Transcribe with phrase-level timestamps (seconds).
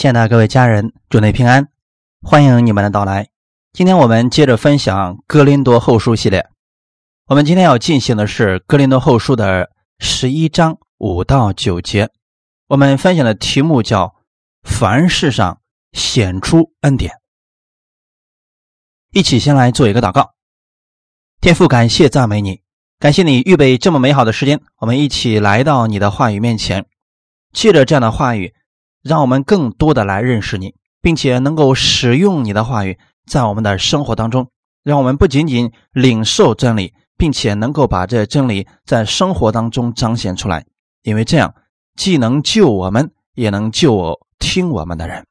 [0.00, 1.68] 亲爱的各位家人，祝您平安，
[2.22, 3.28] 欢迎你们的到来。
[3.74, 6.48] 今天我们接着分享《哥林多后书》系列。
[7.26, 9.68] 我们今天要进行的是《哥林多后书》的
[9.98, 12.08] 十一章五到九节。
[12.68, 14.14] 我们分享的题目叫
[14.64, 15.60] “凡事上
[15.92, 17.12] 显出恩典”。
[19.12, 20.30] 一起先来做一个祷告。
[21.42, 22.62] 天父，感谢赞美你，
[22.98, 26.86] 感谢你预备这么美好的时间，我们一起来到你的话语面前，
[27.52, 28.54] 借着这样的话语。
[29.02, 34.50] 让我们更多的来认识你，并且能够使用你的话语在我们的生活当中，
[34.82, 40.64] 让我们不仅仅领受真理，并且能够把这真理在生活当中彰显出来。
[41.02, 41.54] 因为这样
[41.96, 45.24] 既能救我们，也能救听我们的人。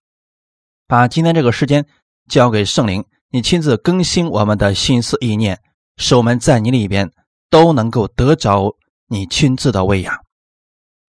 [0.88, 1.86] 把今天这个时间
[2.28, 5.59] 交给圣灵，你亲自更新我们的心思意念，
[5.98, 7.12] 使我们在你里边
[7.52, 8.76] 都能够得着
[9.08, 10.16] 你亲自的喂养。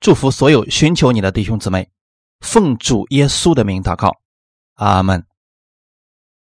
[0.01, 1.89] 祝福所有寻求你的弟兄姊妹。
[2.41, 4.21] 奉主耶稣的名祷告，
[4.75, 5.25] 阿门。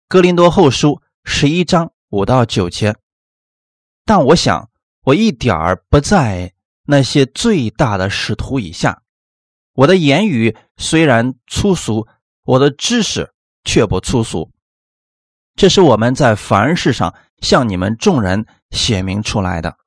[0.07, 2.95] 哥林多后书十一章五到九节。
[4.05, 4.69] 但我想，
[5.05, 9.01] 我一点儿不在那些最大的使徒以下。
[9.73, 12.07] 我的言语虽然粗俗，
[12.43, 14.51] 我的知识却不粗俗。
[15.55, 19.77] 这是我们在凡事上向你们众人写明出来的。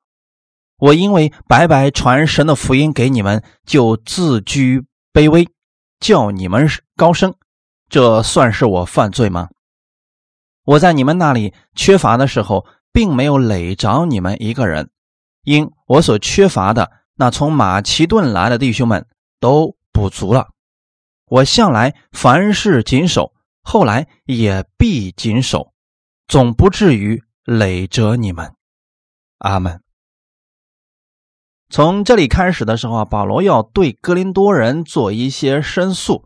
[0.77, 5.47] 我因为白白传神的福音给你们，就自居卑微。
[5.99, 7.33] 叫你们高升，
[7.89, 9.49] 这算是我犯罪吗？
[10.63, 14.89] 我在你们那里缺乏的时候，并没有累着你们一个人，
[15.43, 19.07] 因我所缺乏的，那从马其顿来的弟兄们
[19.39, 20.49] 都补足了。
[21.25, 25.73] 我向来凡事谨守，后来也必谨守，
[26.27, 28.53] 总不至于累着你们。
[29.39, 29.81] 阿门。
[31.69, 36.23] 从这里开始的时候啊，保罗要对哥林多人做一些申诉，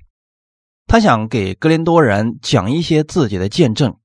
[0.85, 3.97] 他想给哥林多人讲一些自己的见证。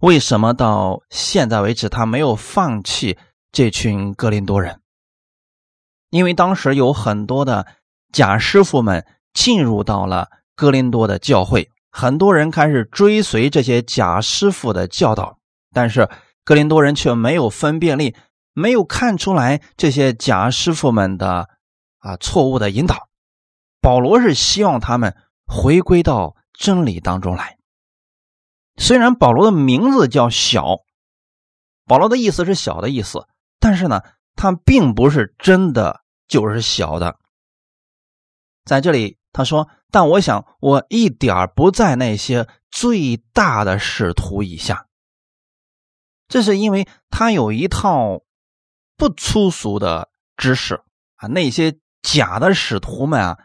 [0.00, 3.16] 为什么到现在为止他没有放弃
[3.52, 4.80] 这群哥林多人？
[6.10, 7.66] 因为当时有很多的
[8.12, 15.38] 假师傅们进入到了哥林多的教会，很多人开始追随这些假师傅的教导，
[15.72, 16.08] 但是
[16.44, 18.16] 哥林多人却没有分辨力。
[18.52, 21.48] 没有看出来这些假师傅们的
[21.98, 23.08] 啊错误的引导，
[23.80, 25.16] 保罗是希望他们
[25.46, 27.58] 回归到真理当中来。
[28.76, 30.78] 虽然保罗的名字叫小，
[31.86, 33.26] 保罗的意思是小的意思，
[33.60, 34.02] 但是呢，
[34.34, 37.18] 他并不是真的就是小的。
[38.64, 44.86] 在这里他说：“但我想我一点不在那些最大的使徒以下。”
[46.28, 48.22] 这是因为他有一套。
[49.00, 50.74] 不粗俗的知识
[51.16, 53.38] 啊，那些假的使徒们啊，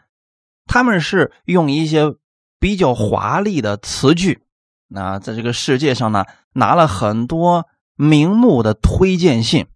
[0.66, 2.14] 他们是用一些
[2.60, 4.44] 比较华丽的词句，
[4.86, 9.66] 那在这个世界上呢，拿了很多名目的推荐信，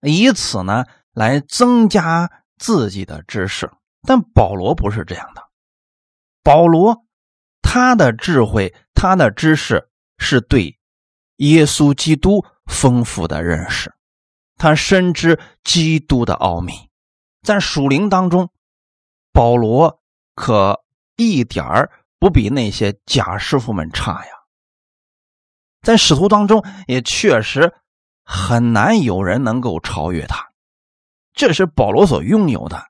[0.00, 3.70] 以此呢来增加自己的知识。
[4.08, 5.42] 但保罗不是这样的，
[6.42, 7.04] 保罗
[7.60, 10.78] 他的智慧、他的知识是对
[11.36, 13.92] 耶稣基督丰富的认识。
[14.60, 16.90] 他深知基督的奥秘，
[17.40, 18.52] 在属灵当中，
[19.32, 20.02] 保罗
[20.34, 20.84] 可
[21.16, 24.32] 一点儿不比那些假师傅们差呀。
[25.80, 27.72] 在使徒当中，也确实
[28.22, 30.50] 很难有人能够超越他。
[31.32, 32.84] 这是保罗所拥有的，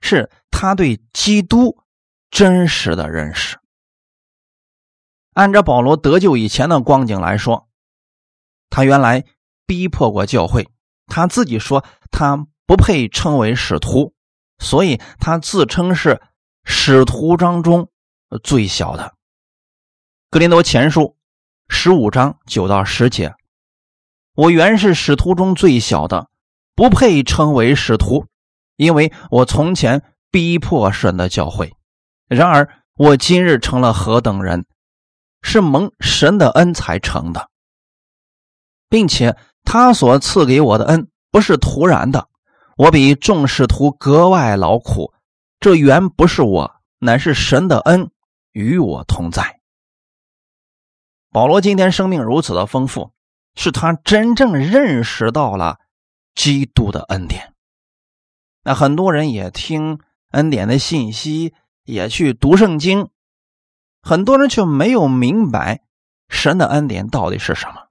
[0.00, 1.82] 是他对基督
[2.30, 3.58] 真实的认识。
[5.34, 7.68] 按照保罗得救以前的光景来说，
[8.70, 9.26] 他原来
[9.66, 10.66] 逼迫过教会。
[11.06, 14.14] 他自己说他不配称为使徒，
[14.58, 16.22] 所以他自称是
[16.64, 17.90] 使徒当中
[18.42, 19.14] 最小的。
[20.30, 21.16] 格林多前书
[21.68, 23.34] 十五章九到十节，
[24.34, 26.28] 我原是使徒中最小的，
[26.74, 28.26] 不配称为使徒，
[28.76, 31.72] 因为我从前逼迫神的教诲。
[32.28, 34.64] 然而我今日成了何等人，
[35.42, 37.50] 是蒙神的恩才成的，
[38.88, 39.36] 并且。
[39.64, 42.28] 他所赐给我的恩不是突然的，
[42.76, 45.12] 我比众使徒格外劳苦，
[45.58, 48.10] 这原不是我，乃是神的恩
[48.52, 49.60] 与我同在。
[51.30, 53.10] 保罗今天生命如此的丰富，
[53.56, 55.78] 是他真正认识到了
[56.34, 57.52] 基督的恩典。
[58.62, 59.98] 那很多人也听
[60.30, 61.52] 恩典的信息，
[61.84, 63.08] 也去读圣经，
[64.02, 65.82] 很多人却没有明白
[66.28, 67.83] 神的恩典到底是什么。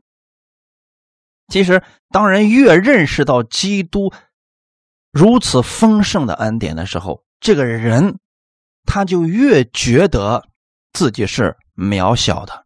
[1.47, 4.11] 其实，当人越认识到基督
[5.11, 8.17] 如此丰盛的恩典的时候，这个人
[8.85, 10.47] 他就越觉得
[10.93, 12.65] 自己是渺小的，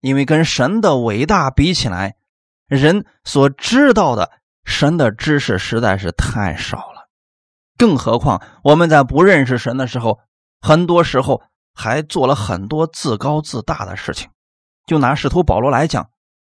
[0.00, 2.16] 因为跟神的伟大比起来，
[2.66, 4.30] 人所知道的
[4.64, 7.08] 神的知识实在是太少了。
[7.78, 10.20] 更何况我们在不认识神的时候，
[10.60, 11.42] 很多时候
[11.72, 14.28] 还做了很多自高自大的事情。
[14.86, 16.10] 就拿使徒保罗来讲，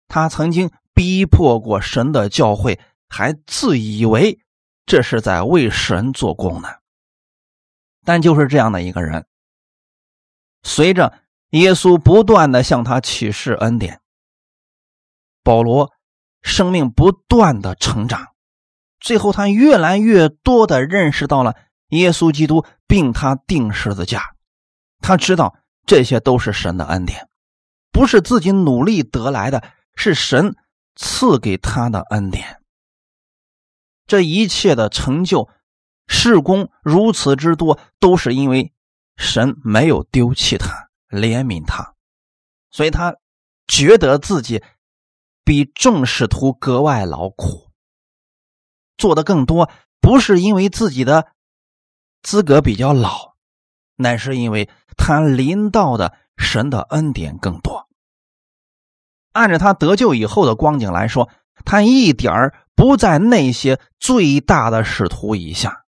[0.07, 4.39] 他曾经逼迫过神的教会，还自以为
[4.87, 6.69] 这是在为神做工呢。
[8.03, 9.27] 但就是这样的一个人，
[10.63, 11.13] 随着
[11.51, 14.01] 耶稣不断的向他启示恩典，
[15.43, 15.93] 保罗
[16.41, 18.29] 生命不断的成长，
[18.99, 21.55] 最后他越来越多的认识到了
[21.89, 24.33] 耶稣基督，并他定十字架，
[24.99, 27.29] 他知道这些都是神的恩典。
[27.91, 29.63] 不是自己努力得来的，
[29.95, 30.55] 是神
[30.97, 32.61] 赐给他的恩典。
[34.05, 35.49] 这一切的成就、
[36.07, 38.73] 事功如此之多，都是因为
[39.15, 41.93] 神没有丢弃他、怜悯他，
[42.69, 43.15] 所以他
[43.67, 44.63] 觉得自己
[45.43, 47.71] 比众使徒格外劳苦，
[48.97, 49.69] 做的更多，
[49.99, 51.31] 不是因为自己的
[52.21, 53.35] 资格比较老，
[53.95, 57.86] 乃是因为他临到的神的恩典更多。
[59.37, 61.29] 按照他得救以后的光景来说，
[61.63, 65.85] 他一点儿不在那些最大的使徒以下。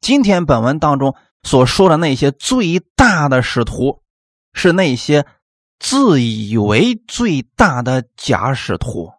[0.00, 4.02] 今天本文当中所说的那些最大的使徒，
[4.54, 5.26] 是那些
[5.78, 9.12] 自以为最大的假使徒。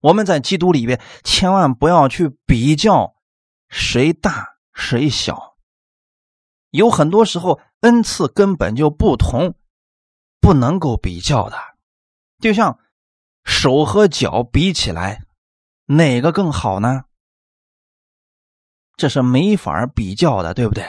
[0.00, 3.14] 我们在基督里边千万不要去比较
[3.68, 5.56] 谁大谁小，
[6.70, 9.54] 有很多时候恩赐根本就不同，
[10.40, 11.56] 不能够比较的。
[12.38, 12.78] 就像
[13.44, 15.24] 手和脚比起来，
[15.86, 17.04] 哪个更好呢？
[18.96, 20.84] 这是没法比较的，对不对？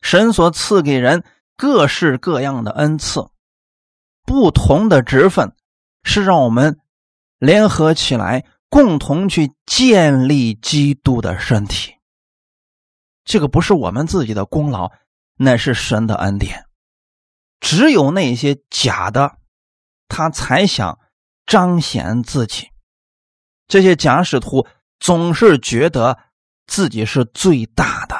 [0.00, 1.24] 神所赐给人
[1.56, 3.28] 各式各样的恩赐，
[4.24, 5.54] 不同的职分，
[6.02, 6.80] 是让我们
[7.38, 11.94] 联合起来，共同去建立基督的身体。
[13.24, 14.90] 这个不是我们自己的功劳，
[15.36, 16.66] 乃是神的恩典。
[17.60, 19.37] 只有那些假的。
[20.08, 20.98] 他才想
[21.46, 22.70] 彰显自己。
[23.66, 24.66] 这些假使徒
[24.98, 26.18] 总是觉得
[26.66, 28.16] 自己是最大的，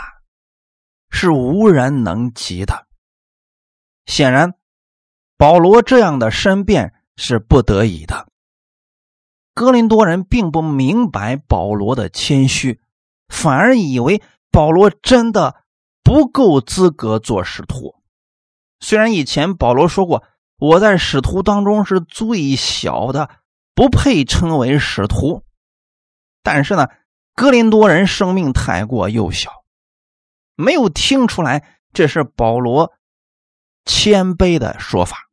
[1.11, 2.87] 是无人能及的。
[4.07, 4.55] 显然，
[5.37, 8.29] 保罗这样的申辩是不得已的。
[9.55, 12.81] 哥林多人并不明白保罗的谦虚，
[13.29, 15.65] 反而以为保罗真的
[16.03, 17.97] 不够资格做使徒。
[18.81, 20.23] 虽然以前保罗说过。
[20.59, 23.31] 我在使徒当中是最小的，
[23.75, 25.45] 不配称为使徒。
[26.43, 26.89] 但是呢，
[27.35, 29.53] 哥林多人生命太过幼小，
[30.57, 32.93] 没有听出来这是保罗
[33.85, 35.29] 谦卑的说法。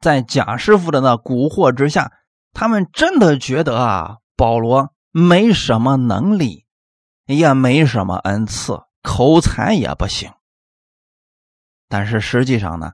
[0.00, 2.12] 在贾师傅的那蛊惑之下，
[2.52, 6.64] 他们真的觉得啊，保罗没什么能力，
[7.26, 10.32] 也没什么恩赐，口才也不行。
[11.88, 12.92] 但是实际上呢？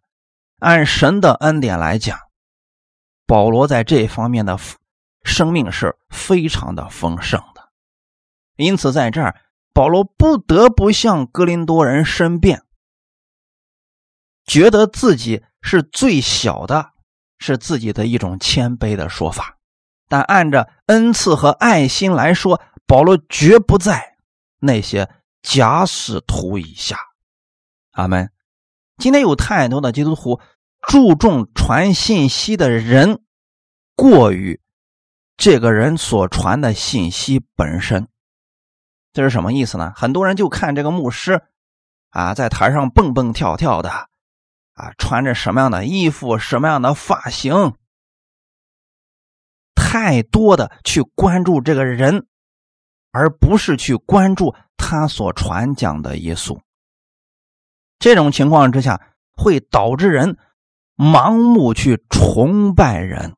[0.62, 2.16] 按神的恩典来讲，
[3.26, 4.56] 保罗在这方面的
[5.24, 7.68] 生命是非常的丰盛的，
[8.54, 9.40] 因此在这儿，
[9.72, 12.62] 保罗不得不向格林多人申辩，
[14.44, 16.92] 觉得自己是最小的，
[17.38, 19.58] 是自己的一种谦卑的说法。
[20.08, 24.16] 但按着恩赐和爱心来说，保罗绝不在
[24.60, 25.10] 那些
[25.42, 26.96] 假使徒以下。
[27.90, 28.30] 阿门。
[28.98, 30.40] 今天有太多的基督徒
[30.80, 33.22] 注重传信息的人，
[33.96, 34.60] 过于
[35.36, 38.08] 这个人所传的信息本身，
[39.12, 39.92] 这是什么意思呢？
[39.96, 41.42] 很多人就看这个牧师
[42.10, 43.90] 啊，在台上蹦蹦跳跳的，
[44.74, 47.74] 啊，穿着什么样的衣服，什么样的发型，
[49.74, 52.26] 太多的去关注这个人，
[53.10, 56.60] 而不是去关注他所传讲的耶稣。
[58.02, 59.00] 这种情况之下，
[59.32, 60.36] 会导致人
[60.96, 63.36] 盲目去崇拜人。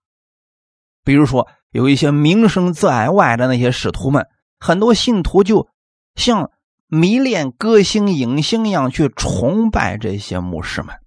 [1.05, 4.27] 比如说，有一些名声在外的那些使徒们，
[4.59, 5.69] 很多信徒就
[6.15, 6.51] 像
[6.87, 10.99] 迷恋歌星、影星一样去崇拜这些牧师们。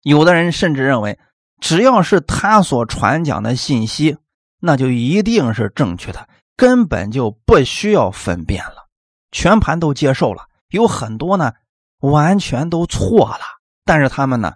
[0.00, 1.18] 有的人甚至认为，
[1.60, 4.16] 只要是他所传讲的信息，
[4.60, 8.88] 那就一定是正确的，根本就不需要分辨了，
[9.30, 10.46] 全盘都接受了。
[10.70, 11.52] 有很多呢。
[12.00, 13.40] 完全都错了，
[13.84, 14.54] 但是他们呢，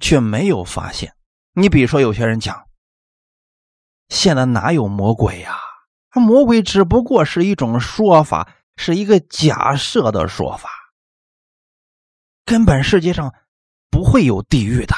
[0.00, 1.14] 却没有发现。
[1.52, 2.66] 你比如说，有些人讲，
[4.08, 5.58] 现在哪有魔鬼呀？
[6.12, 10.70] 魔鬼只不过是一种说法，是一个假设的说法。
[12.44, 13.34] 根本世界上
[13.90, 14.94] 不会有地狱的。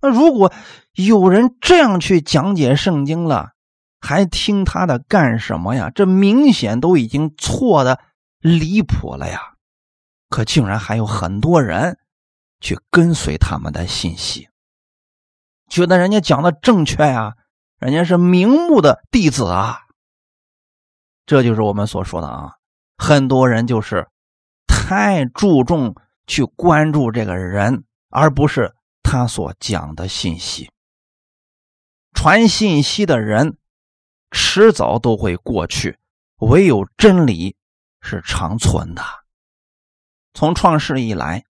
[0.00, 0.52] 那如果
[0.94, 3.52] 有人这样去讲解圣经了，
[4.00, 5.90] 还听他的干什么呀？
[5.94, 8.00] 这明显都已经错的
[8.40, 9.51] 离谱了呀！
[10.32, 11.98] 可竟然还有很多人
[12.58, 14.48] 去跟随他们的信息，
[15.68, 17.34] 觉得人家讲的正确呀，
[17.78, 19.80] 人家是明目的弟子啊。
[21.26, 22.54] 这就是我们所说的啊，
[22.96, 24.08] 很多人就是
[24.66, 25.94] 太注重
[26.26, 30.70] 去关注这个人，而不是他所讲的信息。
[32.14, 33.58] 传信息的人
[34.30, 35.98] 迟早都会过去，
[36.38, 37.54] 唯有真理
[38.00, 39.02] 是长存的。
[40.34, 41.44] 从创世以来，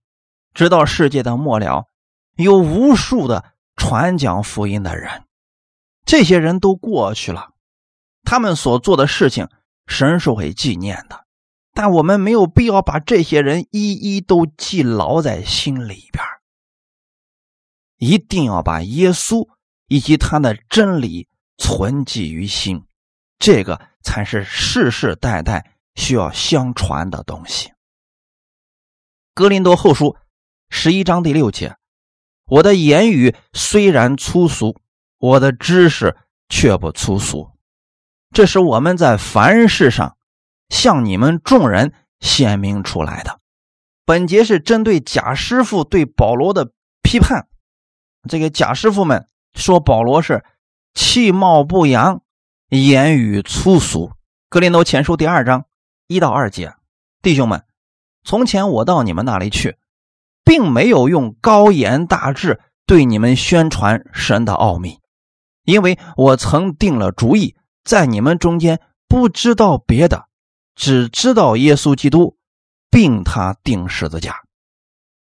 [0.53, 1.85] 直到世界的末了，
[2.35, 5.23] 有无数的传讲福音的人，
[6.05, 7.51] 这些人都过去了，
[8.23, 9.47] 他们所做的事情。
[9.88, 11.25] 神是会纪念的，
[11.73, 16.23] 但我们没有必要把这些人一一都记牢在心里边
[17.97, 19.50] 一定要把耶稣
[19.88, 22.85] 以及他的真理存记于心，
[23.38, 27.73] 这个才是世世代代需要相传的东西。
[29.41, 30.17] 格林多后书
[30.69, 31.75] 十一章第六节
[32.45, 34.79] ：“我的言语虽然粗俗，
[35.17, 36.15] 我的知识
[36.48, 37.50] 却不粗俗。”
[38.29, 40.15] 这是我们在凡事上
[40.69, 43.39] 向你们众人显明出来的。
[44.05, 46.71] 本节是针对贾师傅对保罗的
[47.01, 47.48] 批判。
[48.29, 50.45] 这个贾师傅们说保罗是
[50.93, 52.21] 气貌不扬，
[52.69, 54.12] 言语粗俗。
[54.50, 55.65] 格林多前书第二章
[56.05, 56.75] 一到二节，
[57.24, 57.63] 弟兄们，
[58.24, 59.78] 从前我到你们那里去，
[60.44, 65.00] 并没有用高言大志对你们宣传神的奥秘，
[65.63, 67.56] 因为我曾定了主意。
[67.84, 70.28] 在你们中间不知道别的，
[70.75, 72.38] 只知道耶稣基督，
[72.92, 74.44] 并他钉十字架。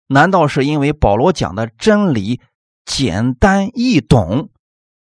[0.08, 2.39] 难道是因为保罗讲的真理
[2.86, 4.50] 简单易懂，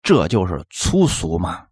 [0.03, 1.69] 这就是粗俗吗？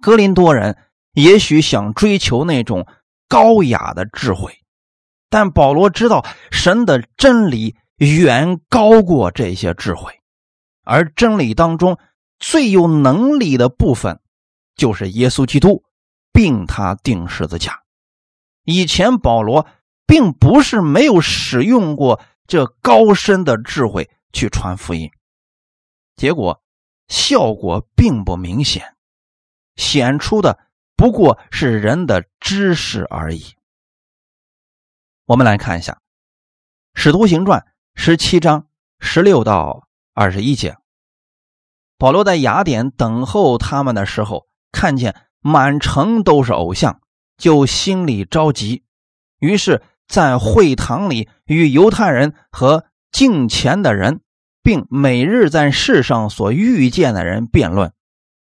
[0.00, 0.78] 格林多人
[1.14, 2.86] 也许想追求那种
[3.28, 4.58] 高雅的智慧，
[5.28, 10.20] 但保罗知道神的真理远高过这些智慧，
[10.82, 11.98] 而真理当中。
[12.40, 14.20] 最有能力的部分，
[14.74, 15.84] 就是耶稣基督，
[16.32, 17.84] 并他定十字架。
[18.64, 19.66] 以前保罗
[20.04, 25.10] 并不是没有使用过这高深的智慧去传福音，
[26.16, 26.60] 结果
[27.08, 28.94] 效果并不明显，
[29.76, 30.58] 显出的
[30.96, 33.54] 不过是人的知识而已。
[35.26, 35.92] 我们来看一下
[36.94, 37.60] 《使徒行传》
[37.94, 38.68] 十七章
[39.00, 40.76] 十六到二十一节。
[41.98, 47.00] 保罗在雅典等候他们的时候，看见满城都是偶像，
[47.36, 48.84] 就心里着急，
[49.38, 54.20] 于是，在会堂里与犹太人和敬虔的人，
[54.62, 57.92] 并每日在世上所遇见的人辩论，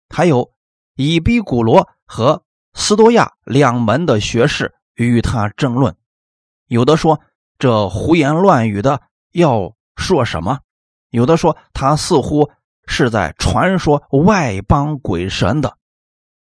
[0.09, 0.51] 还有
[0.95, 5.95] 以比古罗和斯多亚两门的学士与他争论，
[6.65, 7.21] 有的说
[7.59, 9.01] 这胡言乱语的
[9.33, 10.61] 要说什么，
[11.09, 12.49] 有的说他似乎。
[12.89, 15.77] 是在传说外邦鬼神的，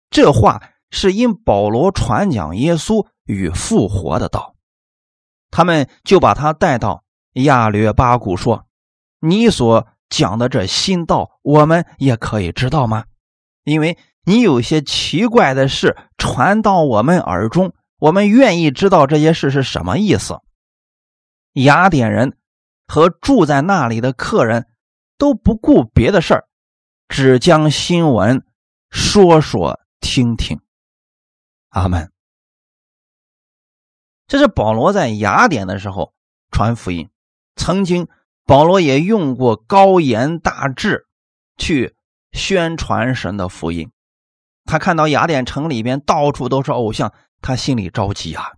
[0.09, 4.55] 这话是因保罗传讲耶稣与复活的道，
[5.51, 8.65] 他们就把他带到亚略巴谷说
[9.19, 13.03] ：“你所讲的这新道，我们也可以知道吗？
[13.65, 13.97] 因为
[14.29, 20.39] 你有些奇怪的事传到我们耳中，我们愿意知道这些事是什么意思。”
[21.53, 22.37] 雅典人
[22.85, 24.67] 和住在那里的客人。
[25.19, 26.47] 都不顾别的事儿，
[27.09, 28.45] 只将新闻
[28.89, 30.61] 说说听听。
[31.67, 32.09] 阿门。
[34.27, 36.13] 这是保罗在雅典的时候
[36.51, 37.09] 传福音。
[37.57, 38.07] 曾经
[38.45, 41.05] 保罗也用过高言大志
[41.57, 41.97] 去
[42.31, 43.91] 宣传神的福音。
[44.65, 48.51] 他看到雅典城里边到处都是偶像，他心里着急啊。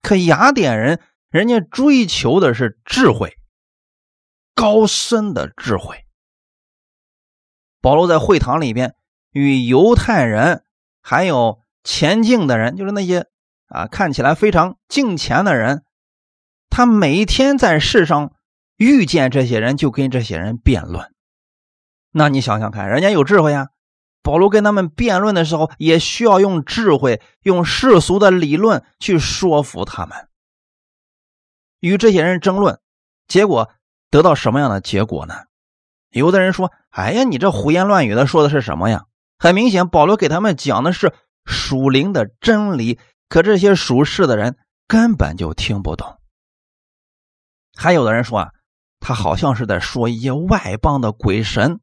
[0.00, 1.00] 可雅典人
[1.30, 3.36] 人家追求的是智慧，
[4.54, 6.04] 高深的智慧。
[7.80, 8.94] 保罗在会堂里边
[9.30, 10.64] 与犹太人
[11.00, 13.26] 还有前敬的人，就是那些
[13.68, 15.84] 啊看起来非常敬虔的人，
[16.70, 18.32] 他每天在世上
[18.76, 21.12] 遇见这些人，就跟这些人辩论。
[22.10, 23.68] 那你想想看，人家有智慧呀。
[24.28, 30.28] 保罗跟他们辩论的时候，也需要用智慧、用世俗的理论去说服他们，
[31.80, 32.78] 与这些人争论，
[33.26, 33.70] 结果
[34.10, 35.44] 得到什么样的结果呢？
[36.10, 39.06] 有的人说：“哎呀，你这胡言乱语的，说的是什么呀？”
[39.40, 41.14] 很明显，保罗给他们讲的是
[41.46, 42.98] 属灵的真理，
[43.30, 46.18] 可这些属世的人根本就听不懂。
[47.78, 48.50] 还有的人说啊，
[49.00, 51.80] 他好像是在说一些外邦的鬼神，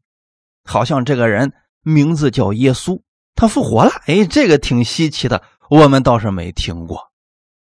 [0.64, 1.54] 好像这个人
[1.86, 3.02] 名字叫耶稣，
[3.36, 3.92] 他复活了。
[4.08, 7.12] 哎，这个挺稀奇的，我们倒是没听过。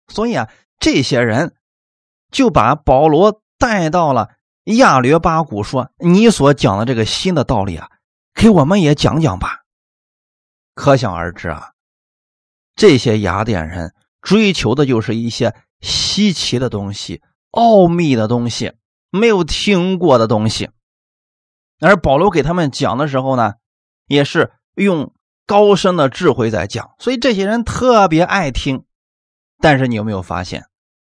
[0.07, 0.49] 所以啊，
[0.79, 1.55] 这些人
[2.31, 4.29] 就把保罗带到了
[4.63, 7.89] 亚略巴谷，说：“你所讲的这个新的道理啊，
[8.33, 9.63] 给我们也讲讲吧。”
[10.73, 11.71] 可想而知啊，
[12.75, 17.21] 这些雅典人追求的就是一些稀奇的东西、
[17.51, 18.73] 奥秘的东西、
[19.09, 20.69] 没有听过的东西。
[21.79, 23.53] 而保罗给他们讲的时候呢，
[24.07, 25.13] 也是用
[25.45, 28.83] 高深的智慧在讲，所以这些人特别爱听。
[29.59, 30.65] 但是你有没有发现，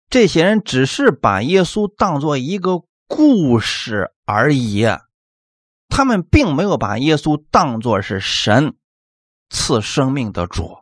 [0.09, 4.85] 这些人只是把耶稣当做一个故事而已，
[5.87, 8.75] 他们并没有把耶稣当作是神。
[9.51, 10.77] 赐生命的主，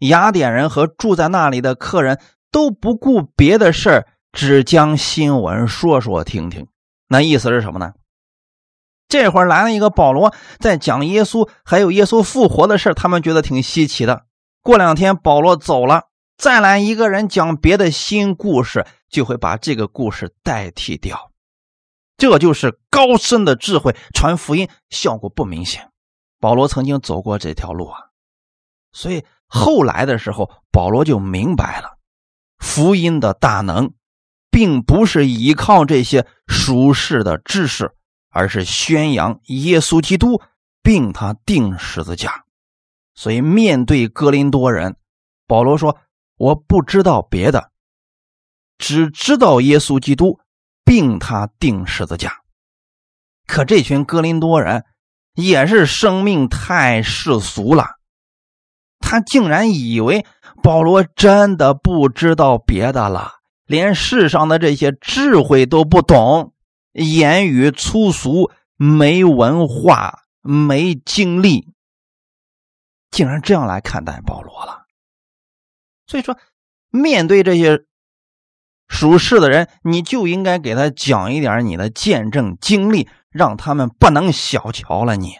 [0.00, 6.66] 雅典人和住在那里的客人都不顾别的事儿，只将新闻说说听听。
[7.06, 7.92] 那意思是什么呢？
[9.08, 14.26] 这会儿来了一个保罗，在讲耶稣还有耶稣复活的事他们觉得挺稀奇的。
[14.62, 16.04] 过两天保罗走了，
[16.36, 21.30] 再来一个人讲别的新故事，就会把这个故事代替掉。
[22.16, 25.90] 这就是高深的智慧传福音，效果不明显。
[26.40, 27.98] 保罗曾经走过这条路啊，
[28.92, 31.98] 所以后来的时候，保罗就明白了，
[32.58, 33.92] 福音的大能，
[34.50, 37.92] 并不是依靠这些俗世的知识，
[38.36, 40.42] 而是宣扬耶稣基督，
[40.82, 42.44] 并他钉十字架。
[43.14, 44.96] 所以面对哥林多人，
[45.46, 45.96] 保罗说
[46.36, 47.70] ：“我不知道别的，
[48.78, 50.38] 只知道耶稣基督，
[50.84, 52.42] 并他钉十字架。”
[53.48, 54.84] 可这群哥林多人。
[55.38, 57.96] 也是生命太世俗了，
[59.00, 60.24] 他竟然以为
[60.62, 63.34] 保罗真的不知道别的了，
[63.66, 66.54] 连世上的这些智慧都不懂，
[66.96, 71.72] 言语粗俗，没文化，没经历，
[73.10, 74.86] 竟然这样来看待保罗了。
[76.06, 76.38] 所以说，
[76.90, 77.84] 面对这些
[78.88, 83.08] 属世的人，你就应该给他讲一点你的见证经历。
[83.28, 85.34] 让他们不能小瞧了你。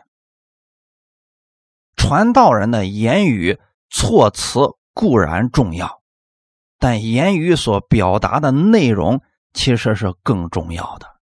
[1.97, 6.03] 传道人的言语措辞固然重要，
[6.79, 9.23] 但言语所表达的内容
[9.55, 11.16] 其实是更重要的。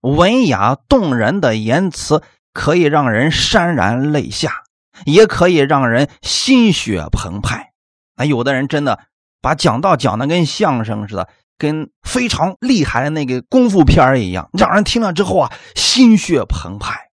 [0.00, 4.62] 文雅动人的言辞可以让人潸然泪下，
[5.04, 7.72] 也可以让人心血澎湃。
[8.16, 9.00] 啊，有的人真的
[9.40, 11.28] 把讲道讲的跟相声似的。
[11.60, 17.10] 跟非常厉害的那个功夫片一样，让人听了之后啊，心血澎湃。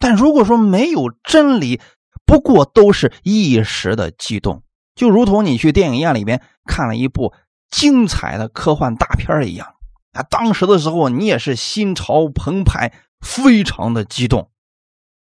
[0.00, 1.80] 但如果说没有真理，
[2.26, 4.64] 不过都是一时的激动，
[4.96, 7.32] 就如同你去电影院里边看了一部
[7.70, 9.68] 精彩的科幻大片一样
[10.12, 14.50] 啊，当时的时候你也是心潮澎湃，非常的激动。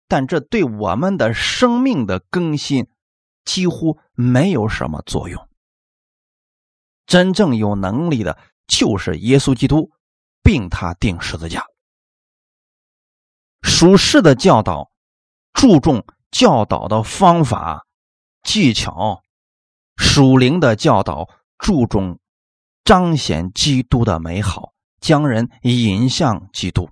[0.07, 2.89] 但这对我们的生命的更新
[3.45, 5.47] 几乎没有什么作用。
[7.05, 9.91] 真正有能力的，就是耶稣基督，
[10.41, 11.65] 并他定十字架。
[13.61, 14.91] 属世的教导
[15.53, 17.85] 注重教导的方法
[18.43, 19.21] 技巧，
[19.97, 22.19] 属灵的教导注重
[22.83, 26.89] 彰显基督的美好，将人引向基督。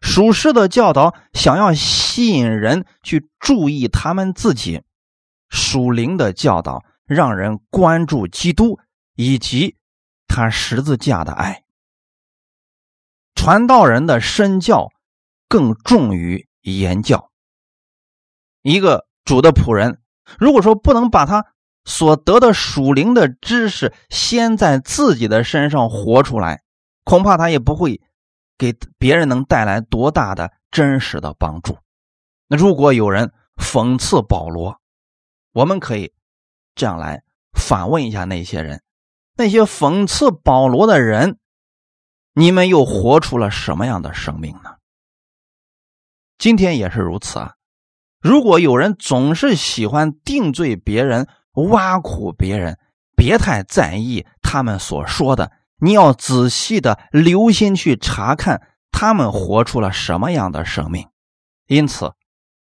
[0.00, 4.82] 属世的教导想要吸引人去注意他们自己，
[5.48, 8.78] 属灵的教导让人关注基督。
[9.18, 9.76] 以及
[10.26, 11.64] 他十字架的爱，
[13.34, 14.92] 传道人的身教
[15.48, 17.30] 更重于言教。
[18.60, 20.02] 一个主的仆人，
[20.38, 21.54] 如果说不能把他
[21.86, 26.62] 所得的属灵的知识先在自己的身上活出来，
[27.04, 28.02] 恐怕他也不会
[28.58, 31.78] 给别人能带来多大的真实的帮助。
[32.48, 34.78] 那如果有人讽刺保罗，
[35.52, 36.12] 我们可以
[36.74, 37.22] 这样来
[37.52, 38.82] 反问一下那些人。
[39.38, 41.38] 那些讽刺保罗的人，
[42.34, 44.76] 你们又活出了什么样的生命呢？
[46.38, 47.54] 今天也是如此啊！
[48.20, 52.78] 如果有人总是喜欢定罪别人、挖苦别人，
[53.14, 61.08] 别太在意他们所说的，你要仔细的留心去查看他们活出了什么样的生命。
[61.66, 62.12] 因此，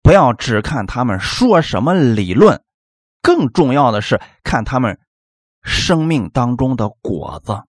[0.01, 2.63] 不要只看他们说什么理论，
[3.21, 4.99] 更重要的是看他们。
[5.63, 7.63] 生命当中的果子，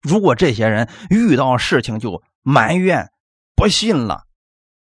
[0.00, 3.10] 如果这些人遇到事情就埋怨、
[3.56, 4.26] 不信了、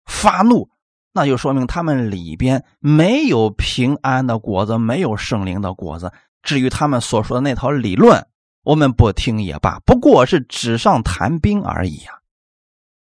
[0.06, 0.70] 发怒，
[1.14, 6.12] 那就说明他们里边没有平安的果子，没有圣灵的果子。
[6.42, 8.28] 至于他们所说的那套理论，
[8.64, 12.22] 我们不听也罢，不过是纸上谈兵而已呀。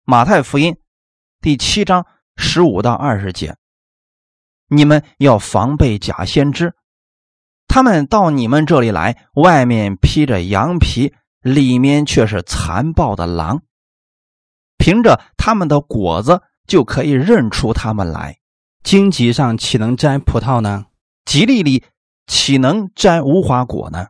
[0.06, 0.78] 马太福音
[1.42, 3.56] 第七章十五到二十节，
[4.68, 6.74] 你们要防备假先知，
[7.68, 13.62] 他们到你们这里来，外面披着羊皮，里面却是残暴的狼。
[14.78, 18.38] 凭着他们的果子就可以认出他们来。
[18.84, 20.86] 荆棘上岂能摘葡萄呢？
[21.26, 21.84] 吉利里
[22.28, 24.08] 岂能摘无花果呢？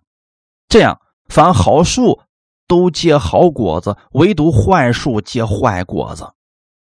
[0.68, 1.00] 这样。
[1.30, 2.20] 凡好树
[2.68, 6.34] 都结好果子，唯独坏树结坏果子。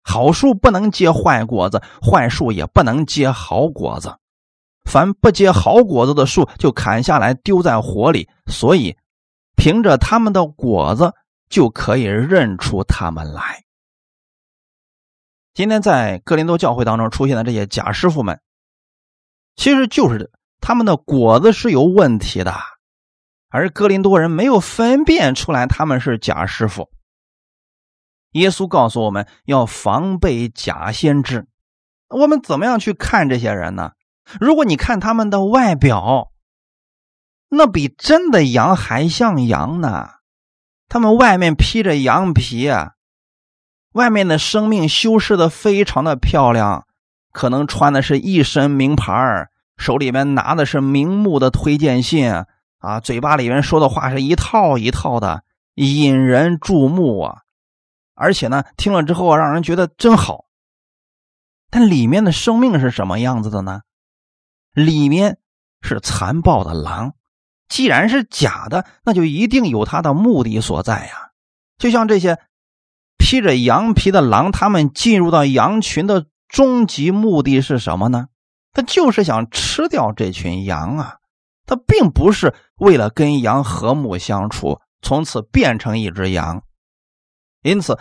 [0.02, 4.16] 好树不能结坏果子，坏树也不能结好果子。
[4.87, 8.31] 凡不结好果子的树，就砍下来丢在火里。
[8.46, 8.96] 所以，
[9.54, 11.12] 凭着他们的果子
[11.50, 13.64] 就可以认出他们来。
[15.59, 18.40] 今天在哥林多教会当中出现的这些假师傅们，
[19.57, 22.55] 其实就是他们的果子是有问题的。
[23.49, 26.88] 而哥林多人没有分辨出来他们是假师傅。
[28.35, 31.49] 耶稣告诉我们要防备假先知。
[32.09, 33.90] 我们怎么样去看这些人呢？
[34.38, 36.31] 如果你看他们的外表，
[37.49, 40.09] 那比真的羊还像羊呢。
[40.88, 42.92] 他们外面披着羊皮啊，
[43.98, 46.87] 外面的生命修饰的非常的漂亮，
[47.32, 52.32] 可能穿的是一身名牌，手里面拿的是名目的推荐信。
[52.78, 55.42] 啊，嘴巴里面说的话是一套一套的，
[55.74, 57.42] 引人注目啊！
[58.14, 60.44] 而且呢，听了之后让人觉得真好。
[61.70, 63.80] 但里面的生命是什么样子的呢？
[64.74, 65.38] 里面
[65.82, 67.14] 是残暴的狼。
[67.68, 71.32] 既然是假的，那就一定有它的目的所在呀。
[71.78, 72.38] 就像这些
[73.18, 78.28] 披着羊皮的狼，他们进入到羊群的终极目的是什么呢？
[78.72, 81.16] 他就是想吃掉这群羊啊！
[81.66, 86.62] 他并不是为了跟羊和睦相处，从此变成一只羊，
[87.62, 87.98] 因此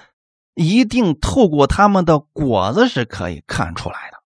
[0.54, 4.18] 一定透过他们的果子是可以看出来的。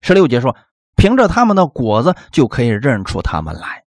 [0.00, 0.56] 十六节说，
[0.96, 3.83] 凭着他们的果子就可以认出他们来。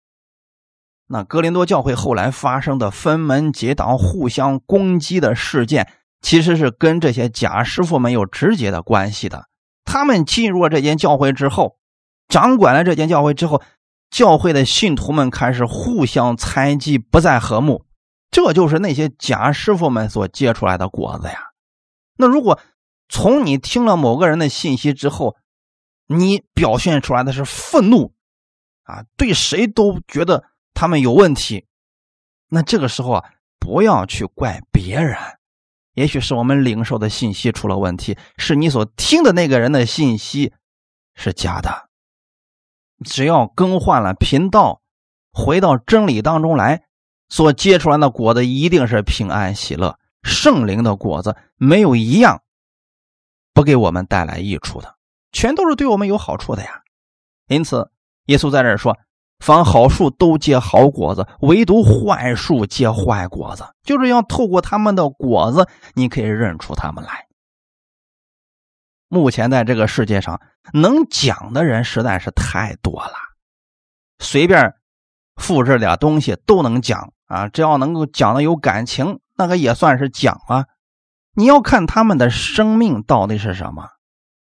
[1.07, 5.87] 那哥林多教会后来发生的分门结党、互相攻击的事件，
[6.21, 9.45] 其实是跟这些假师傅们有直接的关系的。
[9.83, 11.77] 他们进入了这间教会之后，
[12.27, 13.61] 掌管了这间教会之后。
[14.11, 17.83] 教会的信徒们开始互相猜忌，不再和睦，
[18.31, 21.39] 这就是那些假师傅们所结出来的果子呀。
[22.15, 22.59] 那如果
[23.09, 25.35] 从你听了某个人的信息之后，
[26.07, 28.13] 你表现出来的是愤怒，
[28.83, 31.65] 啊，对谁都觉得他们有问题，
[32.49, 35.17] 那这个时候啊，不要去怪别人，
[35.93, 40.53] 也许是我们领受的信息出了问题，是你所听的那个人的信息
[41.15, 41.89] 是假的。
[43.03, 44.81] 只要更换了频道，
[45.31, 46.83] 回到真理当中来，
[47.29, 52.43] 所结出来的果子一定是平安喜乐、圣灵的果子，没有一样
[53.53, 54.95] 不给我们带来益处的，
[55.31, 56.83] 全都是对我们有好处的呀。
[57.47, 57.91] 因此，
[58.25, 58.97] 耶稣在这说
[59.45, 67.27] ：“凡好树都结好果子，唯独坏树结坏果子。”就是要透过他们的果子，你可以认出他们来。
[69.07, 70.41] 目前在这个世界上，
[70.73, 73.13] 能讲的人实在是太多了，
[74.17, 74.73] 随便
[75.35, 77.47] 复制点东西都能讲啊！
[77.47, 80.65] 只要能够讲的有感情，那个也算是讲啊。
[81.35, 83.89] 你要看他们的生命到底是什么，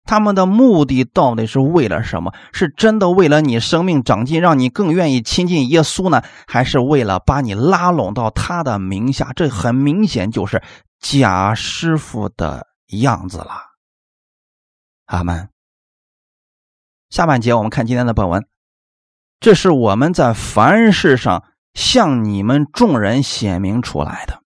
[0.04, 2.34] 他们的目的到底是为了什么？
[2.52, 9.32] 是真的为了你生命长进，让你更愿意亲近耶稣呢，还是为了把你拉拢到他的名下？
[9.34, 10.62] 这很明显就是
[10.98, 13.72] 假师傅的样子了。
[15.06, 15.48] 阿门。
[17.10, 18.46] 下半节我们看今天的本文，
[19.38, 24.42] 这是我们在凡事上向你们众人显明出来的。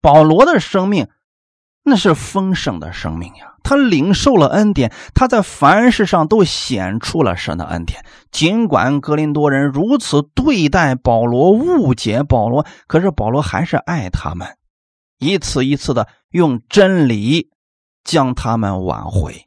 [0.00, 1.08] 保罗的生命
[1.82, 8.04] 那是丰盛的生命呀，他领受了恩典，他在凡事上都显出了神的恩典。
[8.30, 14.46] 尽管格林多人如此对待保罗，误解保罗，可是保罗还是爱他们，
[15.18, 17.50] 一次一次的用真理
[18.04, 19.46] 将他们挽回。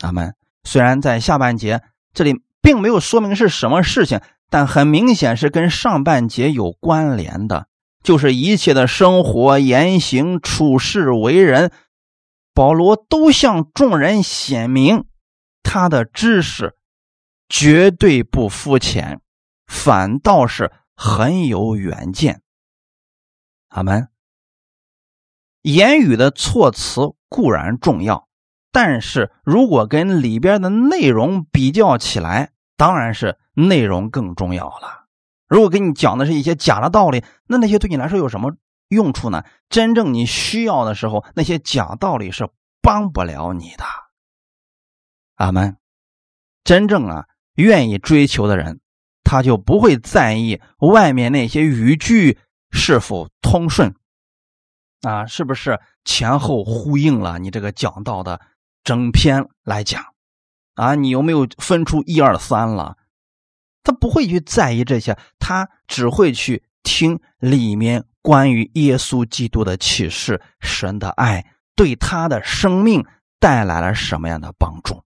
[0.00, 0.32] 阿们。
[0.64, 1.82] 虽然在下半节
[2.14, 7.66] 这里并没有说明是什么事情，但很明显是跟上半节有关联的，
[8.02, 11.70] 就是一切的生活、言行、处事、为人，
[12.58, 15.04] 保罗都向众人显明
[15.62, 16.74] 他的知识
[17.48, 19.20] 绝对不肤浅，
[19.68, 22.42] 反倒是很有远见。
[23.68, 24.08] 阿门。
[25.62, 28.26] 言语的措辞固然重要。
[28.72, 35.06] 但是如果跟里边的内容比较起来，当然是内容更重要了。
[35.46, 38.56] 如果给你讲的是一些假的道理，那那些对你来说有什么
[38.88, 39.44] 用处呢？
[39.68, 42.48] 真正你需要的时候，那些讲道理是
[42.80, 43.84] 帮不了你的。
[45.36, 45.76] 阿门。
[46.64, 48.80] 真正啊，愿意追求的人，
[49.24, 52.38] 他就不会在意外面那些语句
[52.70, 53.94] 是否通顺，
[55.00, 58.40] 啊，是不是前后呼应了你这个讲道的
[58.84, 60.12] 整篇来讲，
[60.74, 62.98] 啊，你有没有分出一二三了？
[63.82, 71.44] 他不会去在意这些，他只会去听里面关于耶稣基督的启示，神的爱
[71.76, 73.04] 对他的生命
[73.38, 75.04] 带来了什么样的帮助。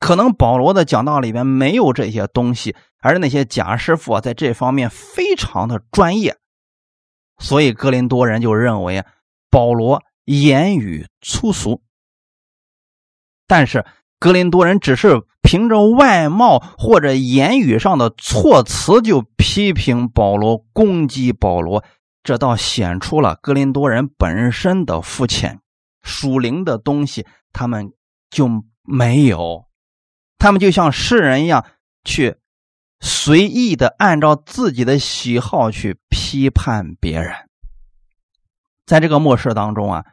[0.00, 6.36] 可能保罗的讲道里面没有这些东西，而那些假师傅啊在这方面非常的专业，
[7.38, 9.04] 所以格林多人就认为
[9.48, 11.82] 保罗言语粗俗。
[13.46, 13.86] 但是
[14.18, 21.84] 格林多人只是凭着外貌或者言语上的措辞就批评保罗、攻击保罗，
[22.24, 25.60] 这倒显出了格林多人本身的肤浅，
[26.02, 27.92] 属灵的东西他们
[28.30, 28.48] 就
[28.82, 29.66] 没有。
[30.38, 31.64] 他们就像世人一样，
[32.04, 32.36] 去
[33.00, 37.32] 随意的按照自己的喜好去批判别人。
[38.86, 40.04] 在这个末世当中啊，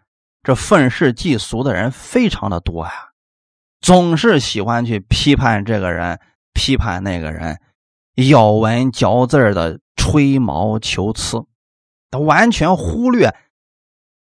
[0.43, 3.10] 这愤世嫉俗的人非常的多呀，
[3.81, 6.19] 总是喜欢去批判这个人，
[6.53, 7.59] 批判那个人，
[8.29, 11.43] 咬文嚼字的吹毛求疵，
[12.11, 13.35] 他完全忽略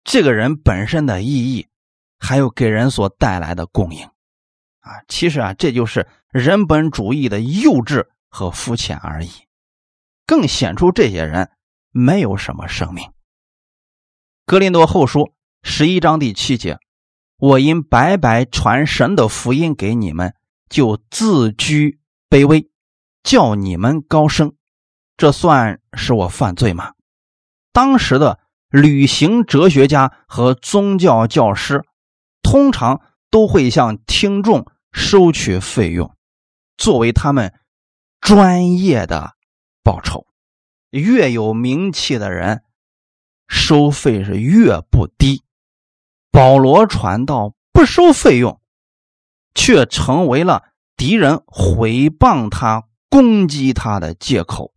[0.03, 1.67] 这个人本身的意义，
[2.19, 4.03] 还有给人所带来的供应。
[4.79, 9.29] 啊，其实啊，这就是人本主义的幼稚和肤浅而已，
[10.27, 11.49] 更显出这些人
[11.91, 13.11] 没有什么生命。
[14.45, 16.77] 格林多后书十一章第七节
[17.37, 20.33] ：“我因白白传神的福音给你们，
[20.69, 22.69] 就自居卑微，
[23.23, 24.53] 叫你们高升，
[25.17, 26.93] 这算是我犯罪吗？”
[27.73, 31.83] 当时的旅行哲学家和宗教教师
[32.41, 34.65] 通常都会向听众。
[34.97, 36.15] 收取费用，
[36.77, 37.53] 作为他们
[38.21, 39.33] 专业的
[39.83, 40.25] 报酬。
[40.89, 42.63] 越有名气的人，
[43.49, 45.43] 收费是越不低。
[46.35, 48.59] 保罗传道不收费用，
[49.53, 50.65] 却成为了
[50.97, 54.73] 敌人毁谤他、攻击他的借口，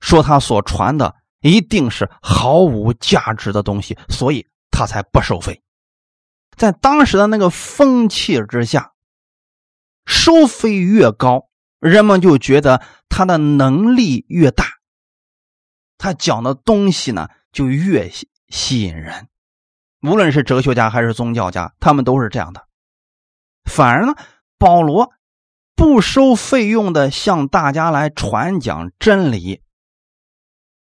[0.00, 5.62] 说他所传的一定是毫无价值的东西，所以他才不收费。
[6.56, 8.92] 在当时的那个风气之下。
[10.06, 11.48] 收费越高，
[11.78, 14.66] 人们就觉得他的能力越大，
[15.98, 18.10] 他讲的东西呢就越
[18.48, 19.28] 吸引人。
[20.04, 22.68] 无论是哲学家还是宗教家，他们都是这样的。
[23.64, 24.14] 反而呢，
[24.58, 25.12] 保罗
[25.74, 29.62] 不收费用的向大家来传讲真理，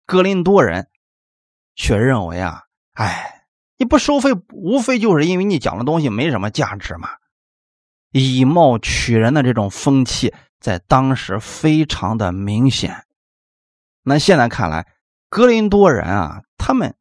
[0.06, 0.88] 格林多人
[1.76, 3.44] 却认为啊，哎，
[3.76, 7.08] 你不收费，无非就是因为你讲的东西没什么价值嘛。
[8.10, 13.06] 以貌取人的这种风气，在当时非常的明显。
[14.02, 14.88] 那现在看来，
[15.28, 16.96] 格林多人啊，他们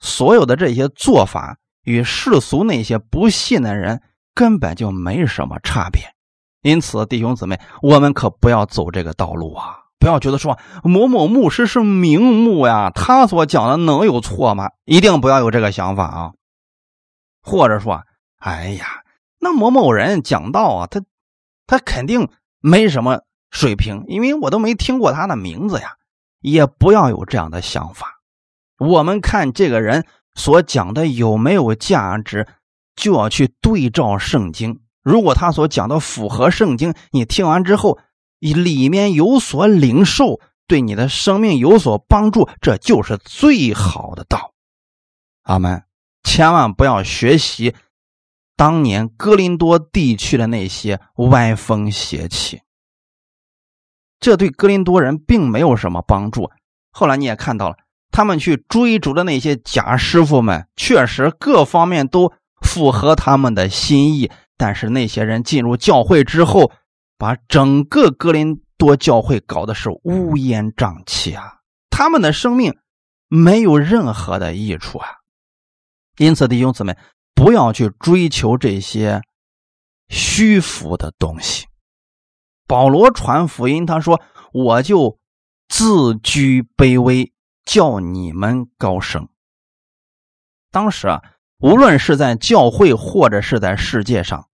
[0.00, 4.02] 所有的这些做法，与世俗那些不信的人
[4.34, 6.02] 根本就没什么差别。
[6.62, 9.78] 因此，弟兄姊妹，我们可不要走这个道路啊！
[9.98, 14.70] 不要觉得说某某牧师是名牧呀，他所讲的能有错吗？
[14.84, 16.32] 一定不要有这个想法啊！
[17.42, 18.02] 或者说，
[18.38, 19.02] 哎呀。
[19.40, 21.00] 那某某人讲道啊，他
[21.66, 22.28] 他肯定
[22.60, 25.94] 没什么水平，因为我都没听过他的名字呀。
[26.40, 28.17] 也不要有这样的想法。
[28.78, 32.46] 我们看这个人所讲的有没有价值，
[32.96, 34.80] 就要去对照圣经。
[35.02, 37.98] 如果他所讲的符合圣经，你听完之后，
[38.40, 44.52] 里面有所领受，对你的生命有所帮助，这就是最好的道。
[45.42, 45.82] 阿门。
[46.24, 47.74] 千万不要学习。
[48.54, 52.60] 当年哥林多地区的那些歪风邪气，
[54.20, 56.50] 这对哥林多人并没有什么帮助。
[56.90, 57.76] 后来你也看到了，
[58.10, 64.30] 他们去追逐的那些假师傅们，确实各方面都符合他们的心意。
[64.56, 66.72] 但是那些人进入教会之后，
[67.16, 71.58] 把整个哥林多教会搞的是乌烟瘴气啊！
[71.90, 72.76] 他们的生命
[73.28, 75.08] 没有任何的益处啊！
[76.16, 76.96] 因此，弟兄姊妹。
[77.34, 79.22] 不要去追求这些
[80.08, 81.66] 虚浮的东西。
[82.66, 84.20] 保罗传福音，他说
[84.52, 85.20] ：“我就
[85.68, 87.32] 自居卑微，
[87.68, 89.28] 叫你们高升。”
[90.72, 91.22] 当时啊，
[91.58, 94.48] 无论是在教会或者是在世界上，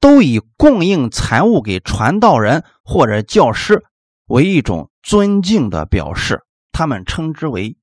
[0.00, 3.84] 都以供应财物给传道人或者教师
[4.26, 6.42] 为一种尊敬的表示，
[6.72, 7.76] 他们称之为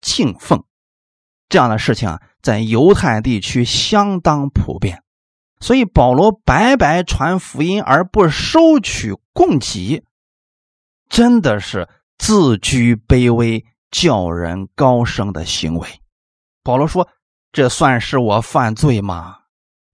[0.00, 0.64] 敬奉。
[1.50, 5.02] 这样的事情啊，在犹太地区相当普遍。
[5.60, 10.04] 所以保罗白白传福音而不收取供给，
[11.08, 15.88] 真的是自居卑微、叫人高升的行为。
[16.62, 17.08] 保罗说
[17.52, 19.38] ：“这算是我犯罪吗？”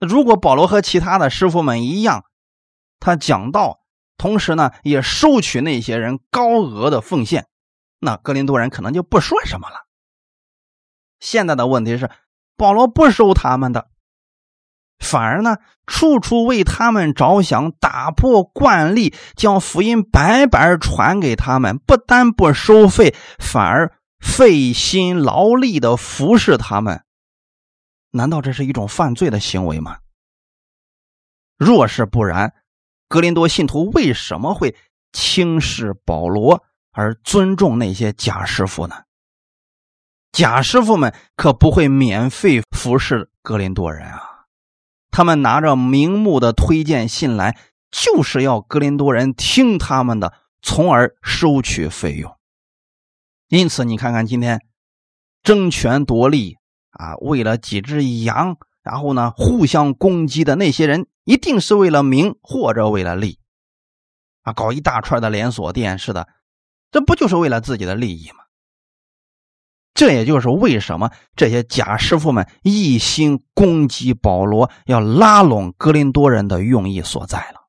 [0.01, 2.25] 如果保罗和其他的师傅们一样，
[2.99, 3.81] 他讲道，
[4.17, 7.49] 同时呢也收取那些人高额的奉献，
[7.99, 9.87] 那格林多人可能就不说什么了。
[11.19, 12.11] 现在的问题是，
[12.57, 13.91] 保罗不收他们的。
[15.01, 27.03] 反而呢，处处为他们着想，打破惯例，将福音白白传给他们，不但不收费，反而费心劳力的服侍他们。
[28.13, 29.99] 难道这是一种犯罪的行为吗？
[31.59, 32.53] 若是不然，
[33.09, 34.77] 格林多信徒为什么会
[35.13, 38.97] 轻视保罗而尊重那些假师傅呢？
[40.33, 44.30] 假师傅们可不会免费服侍格林多人啊！
[45.11, 47.59] 他们拿着明目的推荐信来，
[47.91, 52.37] 就是要格林多人听他们的，从而收取费用。
[53.49, 54.61] 因此，你看看今天
[55.43, 56.57] 争权夺利
[56.91, 63.41] 啊，为了几只羊，然后呢互相攻击的那些人，一定是为了名或者为了利
[64.43, 66.29] 啊，搞一大串的连锁店似的，
[66.93, 68.45] 这不就是为了自己的利益吗？
[70.01, 77.69] 这也就是为什么这些假师傅们一心攻击保罗，要拉拢格林多人的用意所在了。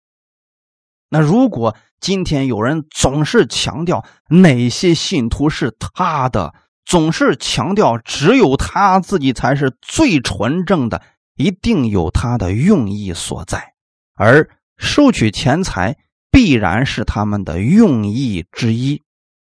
[1.10, 6.54] 那如果今天有人总是强调哪些信徒是他的，
[6.86, 11.02] 总是强调只有他自己才是最纯正的，
[11.36, 13.74] 一定有他的用意所在，
[14.16, 15.98] 而收取钱财
[16.32, 19.02] 必然是他们的用意之一。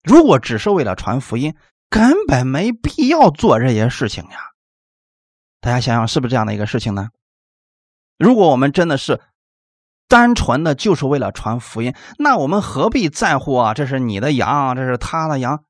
[0.03, 1.55] 如果只是为了传福音，
[1.89, 4.37] 根本没必要做这些事情呀！
[5.61, 7.09] 大家想想，是不是这样的一个事情呢？
[8.17, 9.21] 如果我们真的是
[10.07, 13.73] 单纯的就是为了传福音，那我们何必在乎啊？
[13.73, 15.63] 这是你的羊，这是他的羊。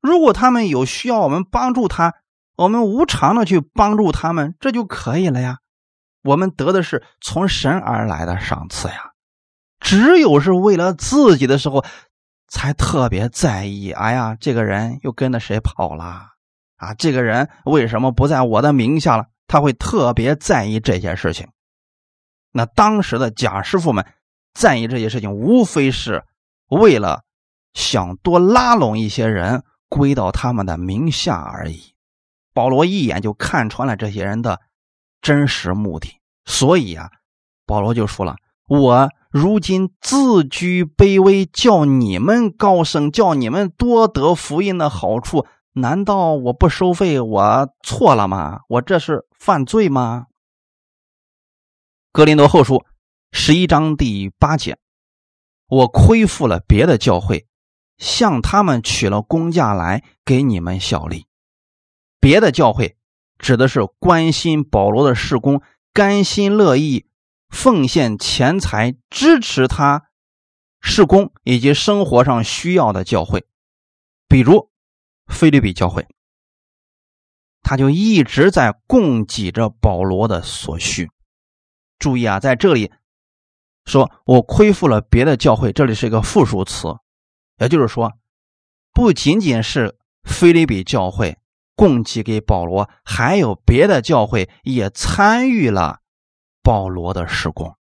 [0.00, 2.14] 如果他们有需要，我们帮助他，
[2.56, 5.58] 我们无偿的去帮助他们，这就可以了呀。
[6.22, 9.12] 我们得的是从神而来的赏赐呀。
[9.80, 11.84] 只有是为了自己的时候。
[12.54, 16.28] 才特别在意，哎呀，这个人又跟着谁跑了？
[16.76, 19.26] 啊，这个人为什么不在我的名下了？
[19.48, 21.48] 他会特别在意这些事情。
[22.52, 24.06] 那当时的贾师傅们
[24.52, 26.22] 在意这些事情，无非是
[26.68, 27.24] 为了
[27.72, 31.92] 想多拉拢一些人归到他们的名下而已。
[32.52, 34.60] 保罗一眼就看穿了这些人的
[35.20, 37.10] 真实目的，所以啊，
[37.66, 48.60] 保罗就说了：“我。”如今自居卑微，叫你们高升，叫你们多得福音的好处，难道我不收费，我错了吗？
[48.68, 50.26] 我这是犯罪吗？
[52.12, 52.84] 格林多后书
[53.32, 54.78] 十一章第八节，
[55.66, 57.48] 我亏负了别的教会，
[57.98, 61.26] 向他们取了工价来给你们效力。
[62.20, 62.96] 别的教会
[63.36, 65.60] 指的是关心保罗的事工，
[65.92, 67.06] 甘心乐意。
[67.54, 70.08] 奉献钱财支持他
[70.80, 73.46] 施工以及生活上需要的教会，
[74.28, 74.70] 比如
[75.28, 76.06] 菲律比教会，
[77.62, 81.08] 他就一直在供给着保罗的所需。
[81.98, 82.92] 注意啊，在这里
[83.86, 86.88] 说我亏负了别的教会，这里是一个复数词，
[87.58, 88.12] 也就是说，
[88.92, 91.38] 不仅仅是菲律比教会
[91.76, 96.00] 供给给保罗，还有别的教会也参与了。
[96.64, 97.76] 保罗的施工，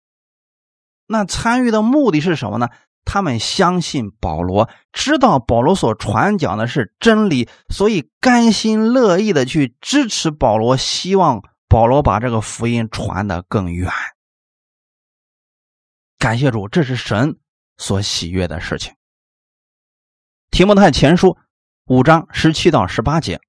[1.05, 2.67] 那参与的目的是什么呢？
[3.05, 13.91] 他们相信保罗，知道保罗所传讲的是真理，所以甘心乐意的去支持保罗，希望保罗把这个福音传得更远。
[16.17, 17.39] 感谢主，这是神
[17.77, 18.93] 所喜悦的事情。
[20.49, 21.37] 提摩太前书
[21.85, 23.39] 五章十七到十八节，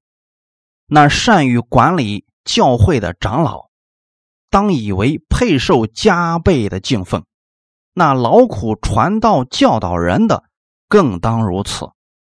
[0.86, 3.71] 那善于管理教会的长老。
[4.52, 7.24] 当以为配受加倍的敬奉，
[7.94, 10.44] 那劳苦传道教导人的
[10.90, 11.86] 更当如此，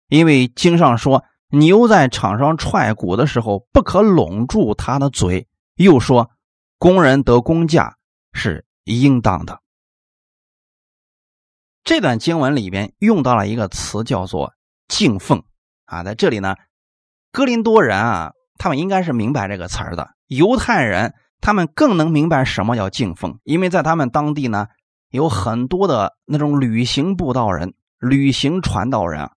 [0.09, 5.47] 因为经上说：“牛在场上踹鼓的时候，不可拢住他的嘴。”
[5.79, 6.29] 又说
[6.81, 7.97] ：“工人得工价
[8.33, 9.61] 是应当的。”
[11.85, 14.55] 这段经文里边用到了一个词，叫做
[14.89, 15.45] “敬奉”
[15.87, 16.57] 啊，在这里呢，
[17.31, 21.15] 哥林多人啊，他们应该是明白这个词儿的，犹太人。
[21.41, 24.67] 他们更能明白什么叫敬奉，因为在他们当地呢，
[25.11, 29.31] 有很多的那种旅行布道人，旅行传道人，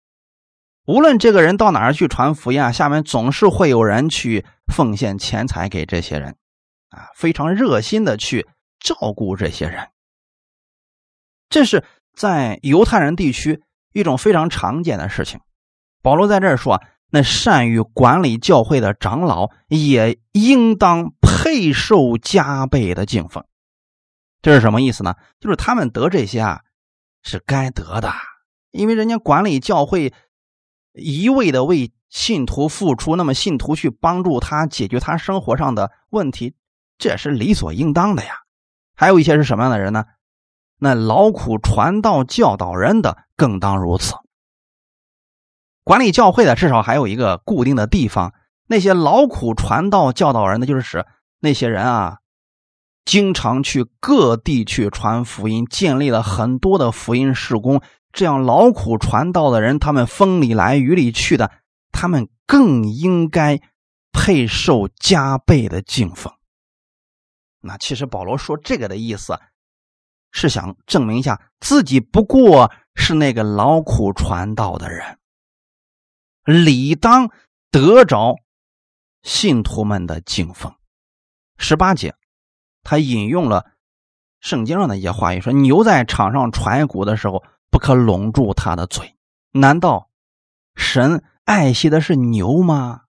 [0.85, 6.35] 无论这个人到哪儿去传福音啊，下面总是会有人去奉献钱财给这些人，
[6.89, 8.47] 啊，非常热心的去
[8.79, 9.89] 照顾这些人。
[11.49, 11.83] 这是
[12.15, 13.61] 在犹太人地区
[13.93, 15.39] 一种非常常见的事情。
[16.01, 16.81] 保罗在这儿说，
[17.11, 21.11] 那善于管理教会的长老也应当
[21.41, 23.45] 配受加倍的敬奉。
[24.41, 25.15] 这是什么意思呢？
[25.39, 26.63] 就是他们得这些啊，
[27.23, 28.11] 是该得的。
[28.71, 30.13] 因为人家管理教会，
[30.91, 36.55] 一味的为信徒付出，那么信徒去帮助他解决他生活上的问题，
[36.97, 38.33] 这是理所应当的呀。
[38.95, 40.03] 还有一些是什么样的人呢？
[40.77, 44.13] 那劳苦传道教导人的，更当如此。
[45.85, 48.33] 管理教会的至少还有一个固定的地方，
[48.67, 51.05] 那些劳苦传道教导人的，就是使
[51.39, 52.19] 那些人啊，
[53.05, 57.81] 经常去各地去传福音，建立了很多的福音事工。
[58.11, 61.51] 这样劳苦传道的人，他们风里来雨里去的，
[61.91, 63.61] 他们更应该
[64.11, 66.33] 配受加倍的敬奉。
[67.61, 69.39] 那其实保罗说这个的意思，
[70.31, 75.19] 是想证明一下自己不过是那个劳苦传道的人，
[76.43, 77.29] 理当
[77.69, 78.35] 得着
[79.21, 80.73] 信徒们的敬奉。
[81.59, 82.15] 十八节，
[82.81, 83.67] 他引用了
[84.39, 87.43] 圣经上的一些话语，说牛在场上传鼓的时候。
[87.71, 89.15] 不可拢住他的嘴，
[89.51, 90.09] 难道
[90.73, 93.01] 神爱惜的是牛吗？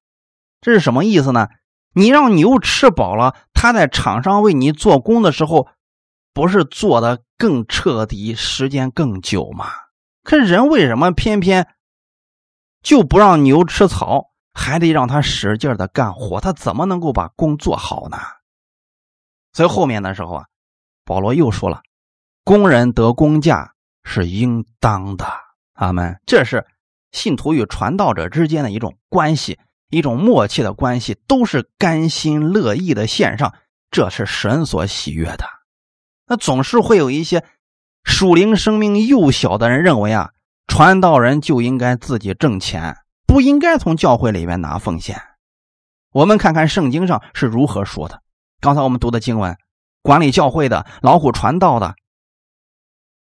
[0.61, 1.49] 这是什么意思呢？
[1.95, 5.69] 你让牛吃饱了，他在场上为你做工的时候，
[6.35, 9.65] 不是做的更彻底，时间更久吗？
[10.25, 11.67] 可人为什么偏偏
[12.83, 16.39] 就不让牛吃草，还得让他使劲的干活？
[16.39, 18.19] 他怎么能够把工做好呢？
[19.53, 20.45] 所以后面的时候啊，
[21.05, 21.83] 保罗又说了
[22.45, 23.73] ：“工人得工价。”
[24.03, 25.27] 是应当的，
[25.75, 26.19] 阿门。
[26.25, 26.67] 这是
[27.13, 29.59] 信徒与传道者之间的一种关系，
[29.91, 33.55] 一种默契的关系，都是甘心乐意的献上，
[33.91, 35.45] 这是神所喜悦的。
[36.27, 37.45] 那总是会有一些
[38.03, 40.31] 属灵生命幼小的人认为啊，
[40.67, 42.97] 传道人就应该自己挣钱，
[43.27, 45.21] 不应该从教会里面拿奉献。
[46.11, 48.23] 我们看看圣经上是如何说的。
[48.61, 49.57] 刚才我们读的经文，
[50.03, 51.95] 管理教会的、老虎传道的。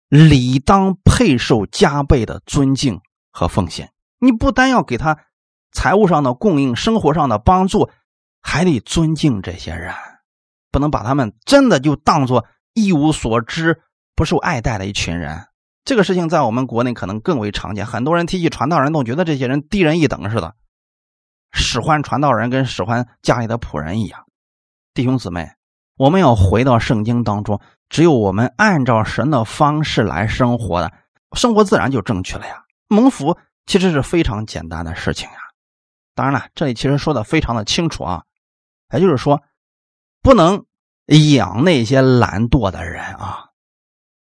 [0.08, 3.92] 理当配受加倍的尊敬和奉献。
[4.20, 5.18] 你不单要给他
[5.72, 7.90] 财务上的供应、生活上的帮助，
[8.42, 9.94] 还得尊敬这些人，
[10.72, 13.82] 不能把他们真的就当做一无所知、
[14.16, 15.48] 不受爱戴的一群人。
[15.84, 17.86] 这个事情在我们国内可能更为常见。
[17.86, 20.56] 很多人提起传道人，都觉得这些人低人一等似的，
[21.52, 24.25] 使唤传道人跟使唤家里的仆人一样。
[24.96, 25.52] 弟兄姊妹。
[25.98, 30.92] 我们要回到圣经当中，只有我们按照神的方式来生活的，
[31.34, 32.64] 生活自然就正确了呀。
[32.88, 35.36] 蒙福其实是非常简单的事情呀。
[36.16, 38.24] 当然了，这里其实说的非常的清楚啊，
[38.94, 39.42] 也就是说，
[40.22, 40.66] 不能
[41.36, 43.50] 养那些懒惰的人啊。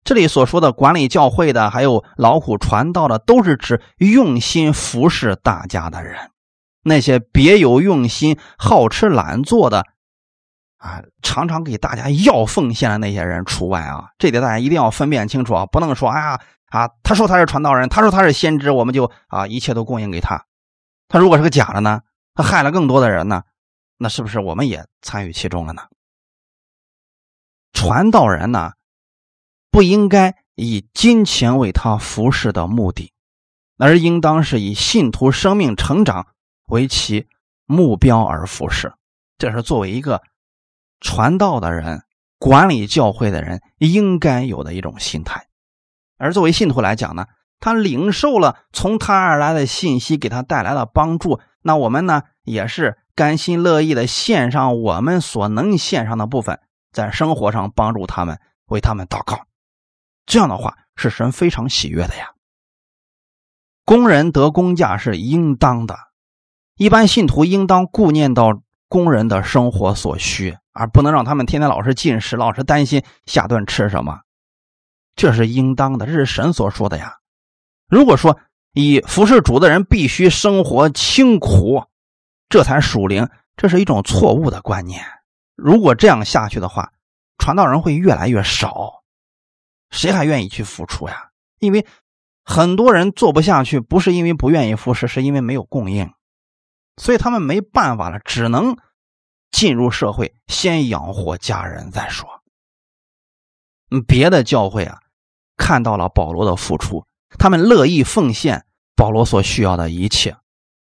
[0.03, 6.31] 这里所说的管理教会的，还有劳苦传道的，都是指用心服侍大家的人。
[6.83, 9.85] 那些别有用心、好吃懒做的。
[10.83, 20.45] 啊，常常给大家要奉献的那些人除外啊，这点大家一定要分辨清楚啊，不能说哎呀啊，他说他是传道人，他说他是先知，我们就啊一切都供应给他。
[21.07, 22.01] 他如果是个假的呢，
[22.35, 23.43] 他害了更多的人呢，
[23.97, 25.83] 那是不是我们也参与其中了呢？
[27.71, 28.73] 传道人呢，
[29.71, 33.13] 不应该以金钱为他服侍的目的，
[33.77, 36.27] 而应当是以信徒生命成长
[36.67, 37.25] 为其
[37.65, 38.93] 目标而服侍。
[39.37, 40.21] 这是作为一个。
[41.03, 42.01] 传道的人、
[42.39, 45.47] 管理教会的人应该有的一种心态，
[46.17, 47.27] 而作为信徒来讲呢，
[47.59, 51.39] 他领受了从他而来的信息，给他带来了帮助。
[51.61, 56.59] 那我们呢，也是甘心乐意的献上我们所能献上的部分，
[56.91, 59.45] 在生活上帮助他们，为他们祷告。
[60.25, 62.31] 这样的话，是神非常喜悦的呀。
[63.85, 65.97] 工人得工价是应当的，
[66.75, 70.57] 一般信徒应当顾念到工人的生活所需。
[70.73, 74.21] 而不能让他们天天老是进食，老是担心下顿吃什么，
[75.15, 77.17] 这是应当的，这是神所说的呀。
[77.87, 78.39] 如果说
[78.73, 81.83] 以服侍主的人必须生活清苦，
[82.49, 85.05] 这才属灵，这是一种错误的观念。
[85.55, 86.91] 如果这样下去的话，
[87.37, 89.03] 传道人会越来越少，
[89.91, 91.29] 谁还愿意去付出呀？
[91.59, 91.85] 因为
[92.43, 96.11] 很多人做不下去，不是因为不愿意服侍，是因为没有供应，
[96.97, 98.75] 所以他们没办法了，只能。
[99.53, 102.27] 进入社会，先养活家人再说。
[104.07, 104.97] 别的教会啊，
[105.55, 107.05] 看到了保罗的付出，
[107.37, 110.35] 他们乐意奉献保罗所需要的一切。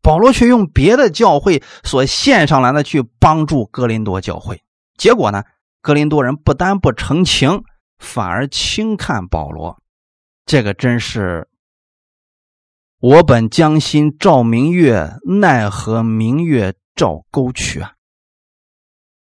[0.03, 4.63] 保罗却用别的教会所献上来的去帮助哥林多教会，
[4.97, 5.45] 结果呢，
[5.81, 7.63] 哥林多人不但不成情，
[7.99, 9.81] 反而轻看保罗。
[10.45, 11.49] 这个真是
[13.01, 17.93] 我本将心照明月，奈何明月照沟渠啊！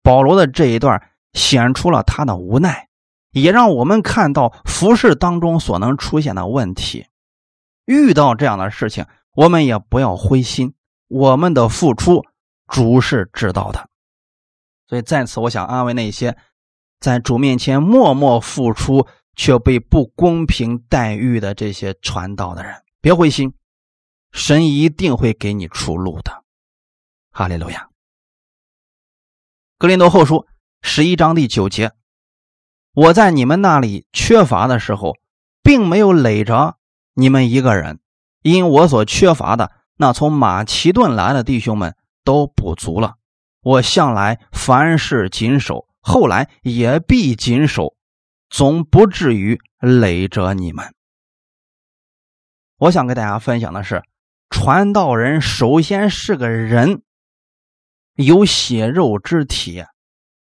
[0.07, 2.87] 保罗的这一段显出了他的无奈，
[3.31, 7.07] 也让我们看到服饰当中所能出现的问题。
[7.83, 9.05] 遇到这样的事情。
[9.33, 10.73] 我们也不要灰心，
[11.07, 12.25] 我们的付出
[12.65, 13.87] 主是知道的，
[14.87, 16.35] 所以在此我想安慰那些
[16.99, 19.05] 在主面前默默付出
[19.35, 23.53] 却被不公平待遇的这些传道的人，别灰心，
[24.31, 26.43] 神一定会给你出路的。
[27.29, 27.86] 哈利路亚。
[29.79, 30.47] 格林多后书
[30.81, 31.91] 十一章第九节，
[32.95, 35.13] 我在你们那里缺乏的时候，
[35.61, 36.77] 并没有累着
[37.13, 37.99] 你们一个人。
[38.41, 43.17] 因我所缺乏的，那从马其顿来的弟兄们都补足了。
[43.61, 47.93] 我向来凡事谨守，后来也必谨守，
[48.49, 50.91] 总不至于累着你们。
[52.77, 54.01] 我想跟大家分享的是，
[54.49, 57.03] 传道人首先是个人，
[58.17, 59.83] 有血肉之体。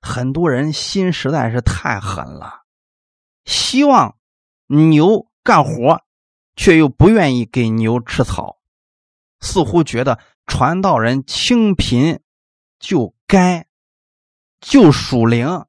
[0.01, 2.63] 很多人心实在是太狠了，
[3.45, 4.17] 希望
[4.67, 6.03] 牛干活。
[6.57, 8.57] 却又不愿意给牛吃草，
[9.39, 12.19] 似乎觉得传道人清贫
[12.77, 13.65] 就该
[14.59, 15.65] 就属灵，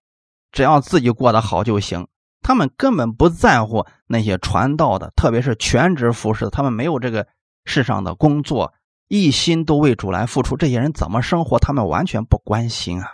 [0.51, 2.09] 只要自己过得好就行。
[2.43, 7.26] 他们根本不在乎那些传道的，特别是全职服侍，他们没有这个
[7.64, 8.74] 世上的工作，
[9.12, 10.56] 一心都为主来付出。
[10.56, 13.06] 这些人怎么生活，他们完全不关心啊。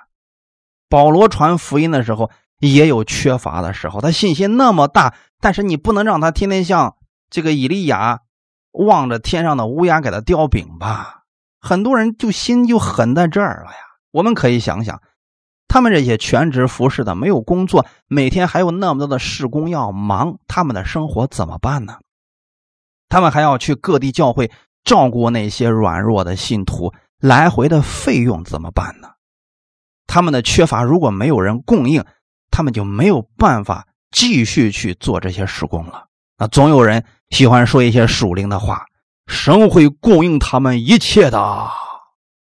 [0.89, 2.31] 保罗传福音的时候
[2.61, 6.95] 也有缺乏的时候，他信心那么大，但是你不能让他天天像。
[7.31, 8.21] 这个以利亚
[8.71, 11.25] 望着天上的乌鸦给他叼饼吧，
[11.61, 13.79] 很多人就心就狠在这儿了呀。
[14.13, 15.03] 我们可以想想，
[15.67, 21.99] 他们这些全职服侍的没有工作，每天还有那么多的事工要忙，他们的生活怎么办呢？
[23.09, 24.53] 他们还要去各地教会
[24.89, 29.09] 照顾那些软弱的信徒，来回的费用怎么办呢？
[30.07, 32.03] 他们的缺乏如果没有人供应，
[32.51, 36.07] 他们就没有办法继续去做这些施工了。
[36.39, 37.05] 那总有人。
[37.31, 38.87] 喜欢说一些属灵的话，
[39.27, 41.69] 神会供应他们一切的，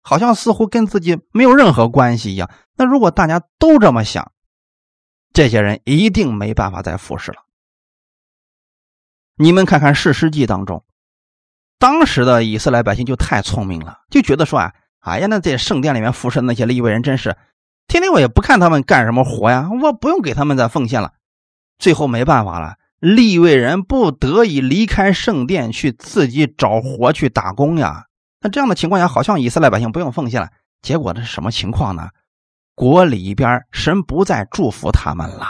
[0.02, 2.48] 好像似乎跟自己没有任何关系一样。
[2.76, 4.30] 那如果大家都这么想，
[5.32, 7.38] 这些人一定没办法再服侍了。
[9.34, 10.84] 你们看看《世诗记》当中，
[11.78, 17.36] 当时的以色列百姓就太聪明了，就觉得说啊，哎呀，那在圣殿里面服侍的那些利未人真是，
[17.86, 21.12] 天天我也不看他们干什么活呀，我不用给他们再奉献了。
[21.78, 22.76] 最后没办法了。
[22.98, 28.06] 利未人不得已离开圣殿，去自己找活去打工呀。
[28.40, 30.48] 那这样的情况下，好像以色列百姓不用奉献了。
[30.82, 32.08] 结果这是什么情况呢？
[32.74, 35.46] 国里边神不再祝福他们了，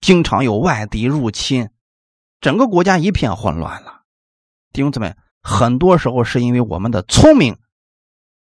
[0.00, 1.68] 经常有外敌入侵，
[2.40, 4.00] 整个国家一片混乱了。
[4.72, 5.14] 弟兄姊妹，
[5.44, 7.58] 很多时候是因为我们的聪明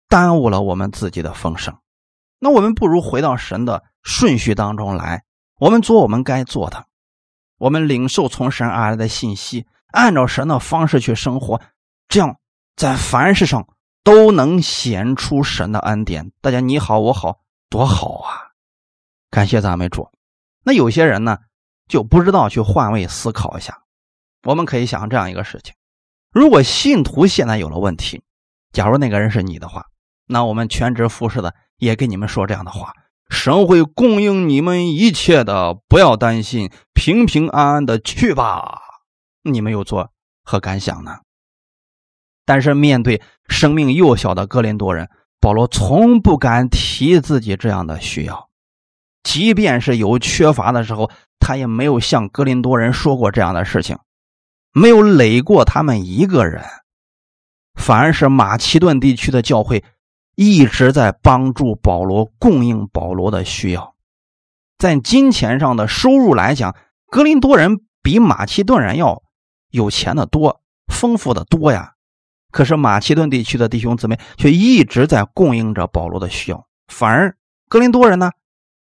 [0.08, 1.76] 耽误了我们自己的丰盛。
[2.38, 5.24] 那我们不如回到神的顺序当中来，
[5.60, 6.86] 我们做我们该做的。
[7.58, 11.62] 我们领受从神而来的信息，按照神的方式去生活，
[12.08, 12.38] 这样
[12.76, 13.68] 在凡事上
[14.04, 16.32] 都能显出神的恩典。
[16.42, 17.40] 大家你好我好
[17.70, 18.54] 多好啊！
[19.32, 20.10] 感谢赞美主。
[20.64, 21.40] 那有些人呢
[21.88, 23.82] 就不知道去换位思考一下。
[24.44, 25.74] 我们可以想这样一个事情：
[26.34, 28.24] 如果信徒现在有了问题，
[28.72, 29.86] 假如那个人是你的话，
[30.26, 32.94] 那我们全职服侍的也跟你们说这样的话。
[33.30, 38.80] 神会供应你们一切的，不要担心，平平安安的去吧。
[39.44, 40.10] 你们有作
[40.44, 41.18] 何感想呢？
[42.46, 45.10] 但是面对生命幼小的哥林多人，
[45.40, 48.50] 保罗从不敢提自己这样的需要，
[49.22, 53.98] 即便是有缺乏的时候，他也没有向哥林多人说过这样的事情，
[54.74, 56.64] 没有累过他们一个人，
[57.76, 59.84] 反而是马其顿地区的教会。
[60.36, 63.94] 一直在帮助保罗供应保罗的需要，
[64.80, 69.22] 在金钱上的收入来讲，格林多人比马其顿人要
[69.70, 70.62] 有钱的多，
[70.92, 71.94] 丰富的多呀。
[72.50, 77.38] 可是马其顿地区的弟兄姊妹却一直在供应着保罗的需要，反而
[77.70, 78.32] 格林多人呢，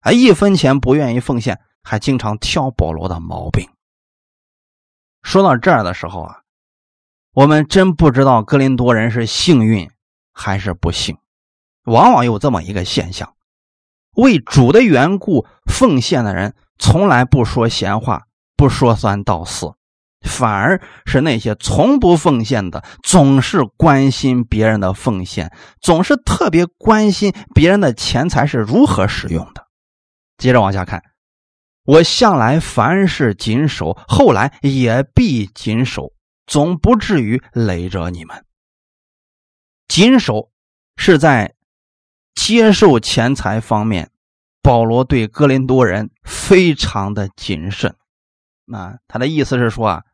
[0.00, 3.68] 还一分钱不愿意奉献，还经常挑保罗的毛病。
[5.24, 6.42] 说到这儿的时候啊，
[7.32, 9.90] 我们真不知道格林多人是幸运
[10.32, 11.16] 还是不幸。
[11.84, 13.34] 往往有这么一个现象：
[14.14, 19.72] 为主的缘故奉献的人，从来不说闲话，不说三道四，
[20.20, 29.66] 反而是那些从不奉献的，总是关心别人的奉献，总是特别关心别人的钱财是如何使用的。
[30.36, 31.02] 接着往下看，
[31.84, 36.12] 我向来凡事谨守，后来也必谨守，
[36.46, 38.44] 总不至于累着你们。
[39.86, 40.50] 谨守
[40.96, 41.54] 是在
[42.34, 44.10] 接受钱财方面，
[44.62, 47.94] 保罗对哥林多人非常的谨慎。
[48.64, 50.04] 那他的意思是说啊，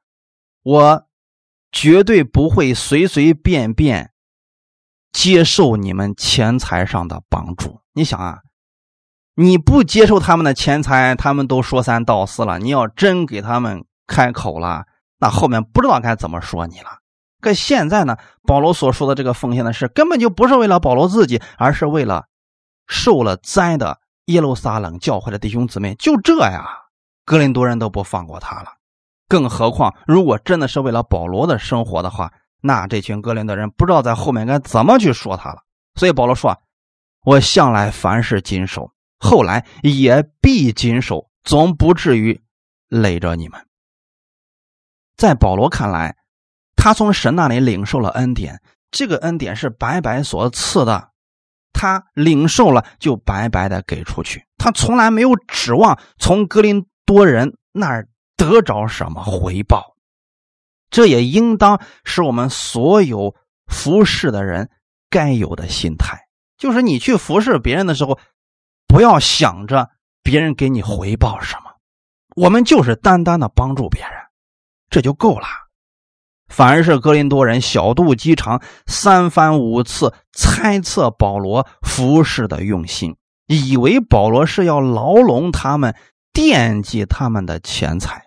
[0.63, 1.07] 我
[1.71, 4.13] 绝对不会随随便便
[5.13, 7.81] 接受你们钱财上的帮助。
[7.93, 8.41] 你想啊，
[9.35, 12.59] 你不接受他们的钱财，他们都说三道四了。
[12.59, 14.85] 你要真给他们开口了，
[15.19, 16.99] 那后面不知道该怎么说你了。
[17.41, 22.27] 可现在呢，保罗所说的这个奉献的事，根本就不是为了保罗自己，而是为了
[22.87, 25.95] 受了灾的耶路撒冷教会的弟兄姊妹。
[25.95, 26.67] 就这呀，
[27.25, 28.73] 格林多人都不放过他了。
[29.27, 35.63] 更何况，如果真的是为了保罗的生活的话，那这群格林的人不知道在后面该怎么去说他了。
[35.95, 36.55] 所以保罗说
[37.25, 38.91] ：“我向来凡事谨守，
[39.21, 42.41] 后来也必谨守，总不至于
[42.89, 43.65] 累着你们。”
[45.17, 46.17] 在保罗看来。
[46.83, 51.11] 他从神那里领受了恩典，这个恩典是白白所赐的，
[51.75, 59.95] 他领受了就白白的给出去，他从来没有指望从格林多人那儿得着什么回报，
[60.89, 64.71] 这也应当是我们所有服侍的人
[65.11, 68.19] 该有的心态，就是你去服侍别人的时候，
[68.91, 69.89] 不要想着
[70.21, 71.71] 别人给你回报什么，
[72.35, 74.11] 我们就是单单的帮助别人，
[74.91, 75.47] 这就够了。
[76.49, 83.17] 反而是格林多人小肚鸡肠，三番五次猜测保罗服侍的用心，
[83.47, 85.95] 以为保罗是要牢笼他们，
[86.33, 88.27] 惦记他们的钱财。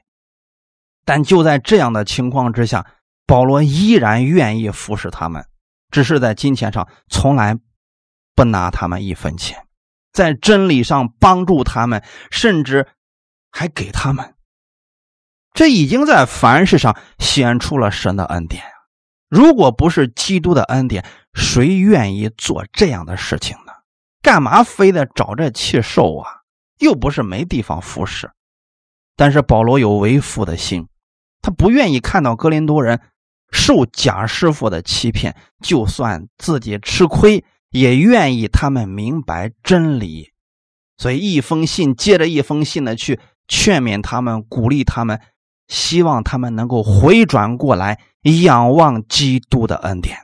[1.04, 2.88] 但就在这样的情况之下，
[3.28, 5.46] 保罗依然愿意服侍他们，
[5.92, 7.60] 只是在金钱上从来
[8.34, 9.68] 不拿他们一分钱，
[10.14, 12.88] 在真理上帮助他们，甚至
[13.52, 14.36] 还给他们。
[15.54, 18.64] 这已经在凡事上显出了神的恩典
[19.30, 21.04] 如果不是基督的恩典，
[21.34, 23.74] 谁愿意做这样的事情呢？
[24.22, 26.42] 干嘛非得找这气受啊？
[26.80, 28.32] 又不是没地方服侍。
[29.16, 30.88] 但是保罗有为父的心，
[31.42, 33.02] 他不愿意看到格林多人
[33.52, 37.44] 受假师傅的欺骗，就算自己吃亏，
[37.74, 40.32] 也愿意他们明白真理。
[40.98, 43.20] 所以一封信接着一封信的去
[43.50, 45.20] 劝勉他们，鼓励他们。
[45.70, 48.00] 希望他们能够回转过来，
[48.44, 50.18] 仰望基督的恩典。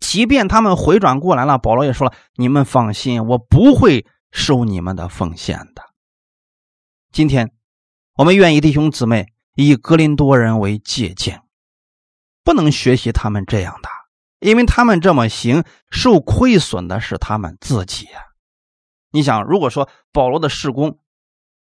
[0.00, 5.82] 即便他们回转过来了，保罗也说了：“你们放心，我不会收你们的奉献的。”
[7.12, 7.52] 今天，
[8.16, 11.42] 我们愿意弟兄姊妹以格林多人为借鉴，
[12.42, 13.88] 不能学习他们这样的，
[14.42, 18.20] 因为他们这么行，受亏损的是他们自己呀。
[19.10, 20.98] 你想，如果说保罗的事工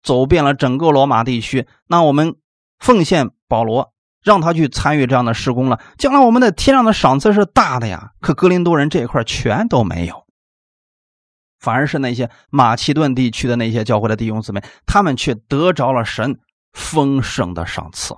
[0.03, 2.35] 走遍了整个罗马地区，那我们。
[2.77, 5.79] 奉献保罗，让他去参与这样的施工了。
[5.97, 8.11] 将来我们在天上的赏赐是大的呀。
[8.19, 10.25] 可格林多人这一块全都没有，
[11.57, 16.37] 反而是那些马其顿地区的那些教会的弟兄姊妹，他们却得着了神
[16.73, 18.13] 丰盛的赏赐，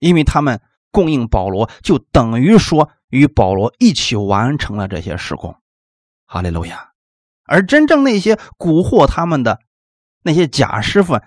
[0.00, 0.60] 因为他们
[0.92, 5.56] 供应保罗，就等于说与保罗一起完成了这些施工。
[6.26, 6.92] 哈利路亚。
[7.44, 9.60] 而真正那些蛊惑他们的
[10.22, 11.20] 那些假师傅。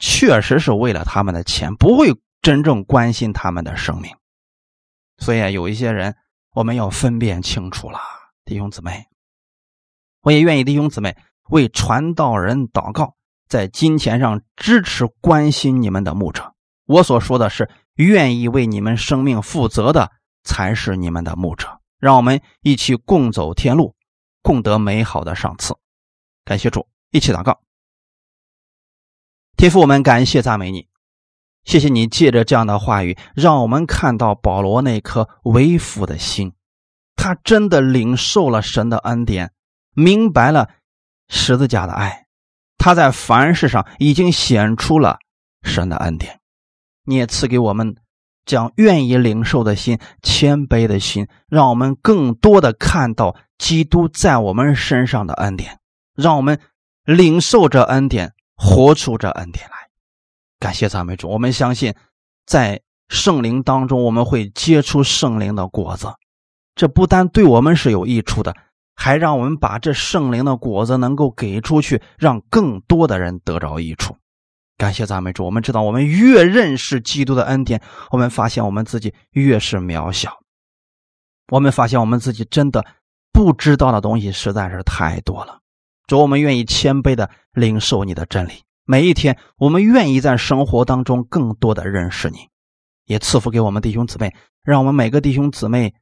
[0.00, 4.14] 确实是为了他们的钱，不会真正关心他们的生命。
[5.18, 6.16] 所以啊，有一些人
[6.52, 8.00] 我们要分辨清楚了，
[8.44, 9.06] 弟兄姊妹。
[10.20, 11.16] 我也愿意弟兄姊妹
[11.48, 13.14] 为传道人祷告，
[13.48, 16.54] 在金钱上支持关心你们的牧者。
[16.86, 20.10] 我所说的是愿意为你们生命负责的，
[20.44, 21.80] 才是你们的牧者。
[21.98, 23.96] 让我们一起共走天路，
[24.42, 25.74] 共得美好的赏赐。
[26.44, 27.62] 感谢主，一起祷告。
[29.56, 30.88] 天父，我们感谢赞美你，
[31.64, 36.52] 谢谢你借着这样的话语，让我们看到保罗那颗为父的心，
[37.16, 39.52] 他真的领受了神的恩典，
[39.94, 40.68] 明白了
[41.28, 42.26] 十字架的爱，
[42.76, 45.18] 他在凡事上已经显出了
[45.62, 46.40] 神的恩典。
[47.04, 47.96] 你也赐给我们
[48.46, 55.78] 将愿意领受的心、谦卑的心，让我们更多的看到基督在我们身上的恩典，
[56.14, 56.58] 让我们
[57.04, 58.32] 领受这恩典。
[58.56, 59.74] 活出这恩典来，
[60.60, 61.28] 感谢赞美主。
[61.28, 61.92] 我们相信，
[62.46, 66.06] 在圣灵当中，我们会结出圣灵的果子。
[66.76, 68.54] 这不单对我们是有益处的，
[68.94, 74.16] 还让我们把这圣灵的果子能够给出去，让更多的人得着益处。
[74.76, 80.36] 感谢赞美主，我们知道，我们越认识基督的恩典，我们发现我们自己越是渺小。
[81.48, 82.84] 我们发现我们自己真的
[83.32, 85.60] 不知道的东西实在是太多了。
[86.08, 88.64] 主，我们愿意谦卑的领受你的真理。
[88.84, 92.48] 每一天，我们愿意在生活当中更多的认识你，
[93.04, 95.94] 也赐福给我们弟兄姊妹，让我们每个弟兄姊妹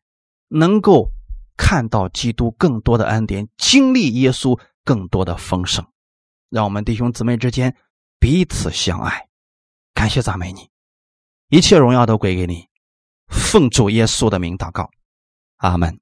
[0.49, 1.11] 能够
[1.59, 5.85] 看到基督更多的恩典，经历耶稣更多的丰盛。
[6.49, 7.77] 让我们弟兄姊妹之间。
[8.23, 9.29] 彼此相爱，
[9.95, 10.71] 感谢赞美你，
[11.49, 12.69] 一切荣耀都归给你，
[13.27, 14.89] 奉主耶稣的名祷告，
[15.57, 16.02] 阿门。